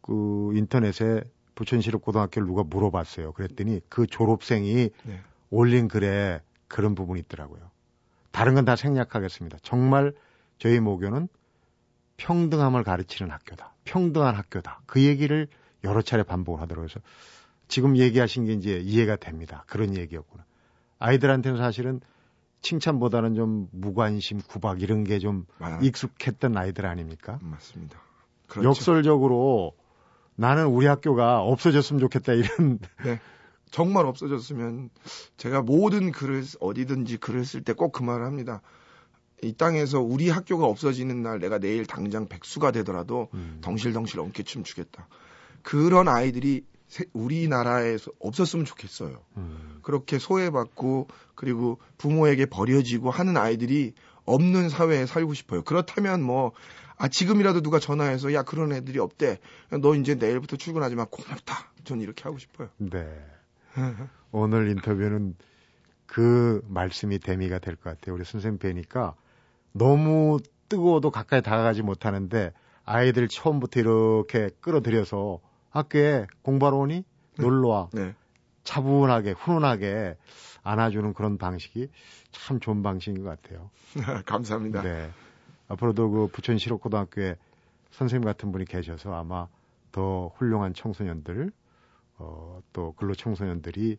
그 0.00 0.52
인터넷에 0.54 1.22
부천시립 1.54 2.00
고등학교를 2.02 2.46
누가 2.46 2.62
물어봤어요. 2.62 3.32
그랬더니 3.32 3.80
그 3.88 4.06
졸업생이 4.06 4.90
네. 5.04 5.20
올린 5.50 5.88
글에 5.88 6.40
그런 6.68 6.94
부분이 6.94 7.20
있더라고요. 7.20 7.70
다른 8.30 8.54
건 8.54 8.64
다 8.64 8.76
생략하겠습니다. 8.76 9.58
정말 9.62 10.12
저희 10.58 10.78
모교는 10.78 11.28
평등함을 12.16 12.84
가르치는 12.84 13.30
학교다. 13.32 13.74
평등한 13.84 14.34
학교다. 14.34 14.80
그 14.86 15.02
얘기를 15.02 15.48
여러 15.84 16.02
차례 16.02 16.22
반복을 16.22 16.60
하더라고요. 16.60 16.88
그래서 16.88 17.00
지금 17.68 17.96
얘기하신 17.96 18.46
게 18.46 18.52
이제 18.52 18.78
이해가 18.78 19.16
됩니다. 19.16 19.64
그런 19.66 19.96
얘기였구나. 19.96 20.44
아이들한테는 20.98 21.58
사실은 21.58 22.00
칭찬보다는 22.62 23.34
좀 23.34 23.68
무관심, 23.72 24.40
구박 24.48 24.82
이런 24.82 25.04
게 25.04 25.18
좀 25.18 25.46
익숙했던 25.82 26.56
아이들 26.56 26.86
아닙니까? 26.86 27.38
맞습니다. 27.42 27.98
그렇죠. 28.46 28.68
역설적으로 28.68 29.74
나는 30.36 30.66
우리 30.66 30.86
학교가 30.86 31.40
없어졌으면 31.42 32.00
좋겠다 32.00 32.32
이런 32.32 32.78
네. 33.04 33.20
정말 33.70 34.06
없어졌으면 34.06 34.88
제가 35.36 35.62
모든 35.62 36.10
글을 36.12 36.44
어디든지 36.60 37.18
글을 37.18 37.44
쓸 37.44 37.62
때 37.62 37.74
꼭 37.74 37.92
그 37.92 38.02
말을 38.02 38.24
합니다. 38.24 38.62
이 39.42 39.52
땅에서 39.52 40.00
우리 40.00 40.30
학교가 40.30 40.66
없어지는 40.66 41.22
날 41.22 41.38
내가 41.38 41.58
내일 41.58 41.86
당장 41.86 42.26
백수가 42.26 42.72
되더라도 42.72 43.28
음. 43.34 43.58
덩실덩실 43.60 44.18
엉켜 44.20 44.42
춤 44.42 44.64
추겠다. 44.64 45.06
그런 45.62 46.08
아이들이 46.08 46.64
우리나라에서 47.12 48.10
없었으면 48.18 48.64
좋겠어요. 48.64 49.22
음. 49.36 49.78
그렇게 49.82 50.18
소외받고 50.18 51.08
그리고 51.34 51.78
부모에게 51.98 52.46
버려지고 52.46 53.10
하는 53.10 53.36
아이들이 53.36 53.94
없는 54.24 54.68
사회에 54.68 55.06
살고 55.06 55.34
싶어요. 55.34 55.62
그렇다면 55.62 56.22
뭐, 56.22 56.52
아, 56.96 57.08
지금이라도 57.08 57.60
누가 57.62 57.78
전화해서 57.78 58.32
야, 58.34 58.42
그런 58.42 58.72
애들이 58.72 58.98
없대. 58.98 59.38
너 59.80 59.94
이제 59.94 60.14
내일부터 60.14 60.56
출근하지 60.56 60.96
마. 60.96 61.04
고맙다. 61.04 61.72
전 61.84 62.00
이렇게 62.00 62.24
하고 62.24 62.38
싶어요. 62.38 62.68
네. 62.76 63.06
오늘 64.32 64.68
인터뷰는 64.70 65.36
그 66.06 66.60
말씀이 66.68 67.18
대미가 67.18 67.58
될 67.58 67.76
것 67.76 67.84
같아요. 67.84 68.14
우리 68.14 68.24
선생님 68.24 68.58
뵈니까 68.58 69.14
너무 69.72 70.38
뜨거워도 70.68 71.10
가까이 71.10 71.40
다가가지 71.42 71.82
못하는데 71.82 72.52
아이들 72.84 73.28
처음부터 73.28 73.80
이렇게 73.80 74.50
끌어들여서 74.60 75.40
학교에 75.70 76.26
공부하러 76.42 76.76
오니 76.78 76.94
네. 76.94 77.42
놀러 77.42 77.68
와 77.68 77.88
네. 77.92 78.14
차분하게 78.64 79.32
훈훈하게 79.32 80.16
안아주는 80.62 81.14
그런 81.14 81.38
방식이 81.38 81.88
참 82.30 82.60
좋은 82.60 82.82
방식인 82.82 83.22
것 83.22 83.30
같아요. 83.30 83.70
감사합니다. 84.26 84.82
네. 84.82 85.10
앞으로도 85.68 86.10
그 86.10 86.26
부천 86.28 86.58
실업고등학교에 86.58 87.36
선생님 87.90 88.24
같은 88.24 88.52
분이 88.52 88.64
계셔서 88.64 89.14
아마 89.14 89.48
더 89.92 90.28
훌륭한 90.36 90.74
청소년들 90.74 91.50
어, 92.18 92.60
또 92.72 92.92
근로 92.94 93.14
청소년들이 93.14 93.98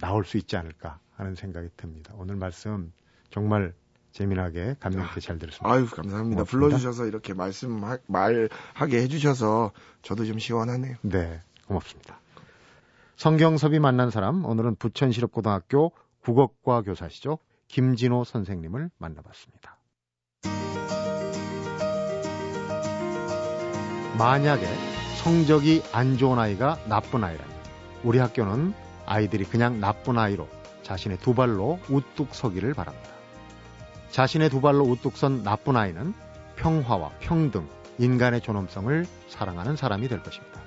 나올 0.00 0.24
수 0.24 0.36
있지 0.38 0.56
않을까 0.56 0.98
하는 1.14 1.34
생각이 1.34 1.68
듭니다. 1.76 2.14
오늘 2.16 2.36
말씀 2.36 2.92
정말 3.30 3.74
재미나게 4.12 4.76
감명 4.80 5.06
있게 5.06 5.20
잘 5.20 5.38
들었습니다. 5.38 5.68
아유 5.70 5.86
감사합니다. 5.86 6.42
고맙습니다. 6.42 6.44
불러주셔서 6.44 7.06
이렇게 7.06 7.34
말씀 7.34 7.80
말하게 8.06 9.02
해주셔서 9.02 9.72
저도 10.02 10.24
좀 10.24 10.38
시원하네요. 10.38 10.96
네, 11.02 11.40
고맙습니다. 11.66 12.20
성경섭이 13.16 13.78
만난 13.78 14.10
사람 14.10 14.44
오늘은 14.44 14.76
부천실업고등학교 14.76 15.92
국어과 16.22 16.82
교사시죠 16.82 17.38
김진호 17.68 18.24
선생님을 18.24 18.90
만나봤습니다. 18.98 19.76
만약에 24.18 24.66
성적이 25.22 25.82
안 25.92 26.18
좋은 26.18 26.38
아이가 26.38 26.78
나쁜 26.88 27.24
아이라 27.24 27.44
우리 28.02 28.18
학교는 28.18 28.74
아이들이 29.06 29.44
그냥 29.44 29.80
나쁜 29.80 30.18
아이로 30.18 30.48
자신의 30.82 31.18
두 31.18 31.34
발로 31.34 31.78
우뚝 31.88 32.34
서기를 32.34 32.74
바랍니다. 32.74 33.19
자신의 34.10 34.50
두 34.50 34.60
발로 34.60 34.84
우뚝 34.84 35.16
선 35.16 35.42
나쁜 35.42 35.76
아이는 35.76 36.14
평화와 36.56 37.10
평등, 37.20 37.68
인간의 37.98 38.40
존엄성을 38.40 39.06
사랑하는 39.28 39.76
사람이 39.76 40.08
될 40.08 40.22
것입니다. 40.22 40.60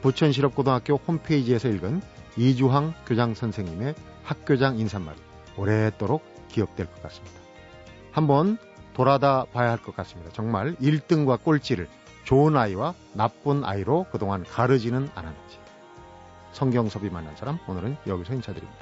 부천실업고등학교 0.00 0.96
홈페이지에서 0.96 1.68
읽은 1.68 2.02
이주황 2.36 2.94
교장 3.06 3.34
선생님의 3.34 3.94
학교장 4.24 4.78
인사말이 4.78 5.18
오래도록 5.56 6.22
기억될 6.48 6.86
것 6.86 7.02
같습니다. 7.02 7.36
한번 8.10 8.58
돌아다 8.94 9.46
봐야 9.52 9.70
할 9.70 9.78
것 9.78 9.94
같습니다. 9.96 10.30
정말 10.32 10.74
1등과 10.76 11.42
꼴찌를 11.42 11.88
좋은 12.24 12.56
아이와 12.56 12.94
나쁜 13.14 13.64
아이로 13.64 14.06
그동안 14.10 14.44
가르지는 14.44 15.08
않았는지. 15.14 15.58
성경섭이 16.52 17.10
만난 17.10 17.34
사람 17.36 17.58
오늘은 17.66 17.96
여기서 18.06 18.34
인사드립니다. 18.34 18.81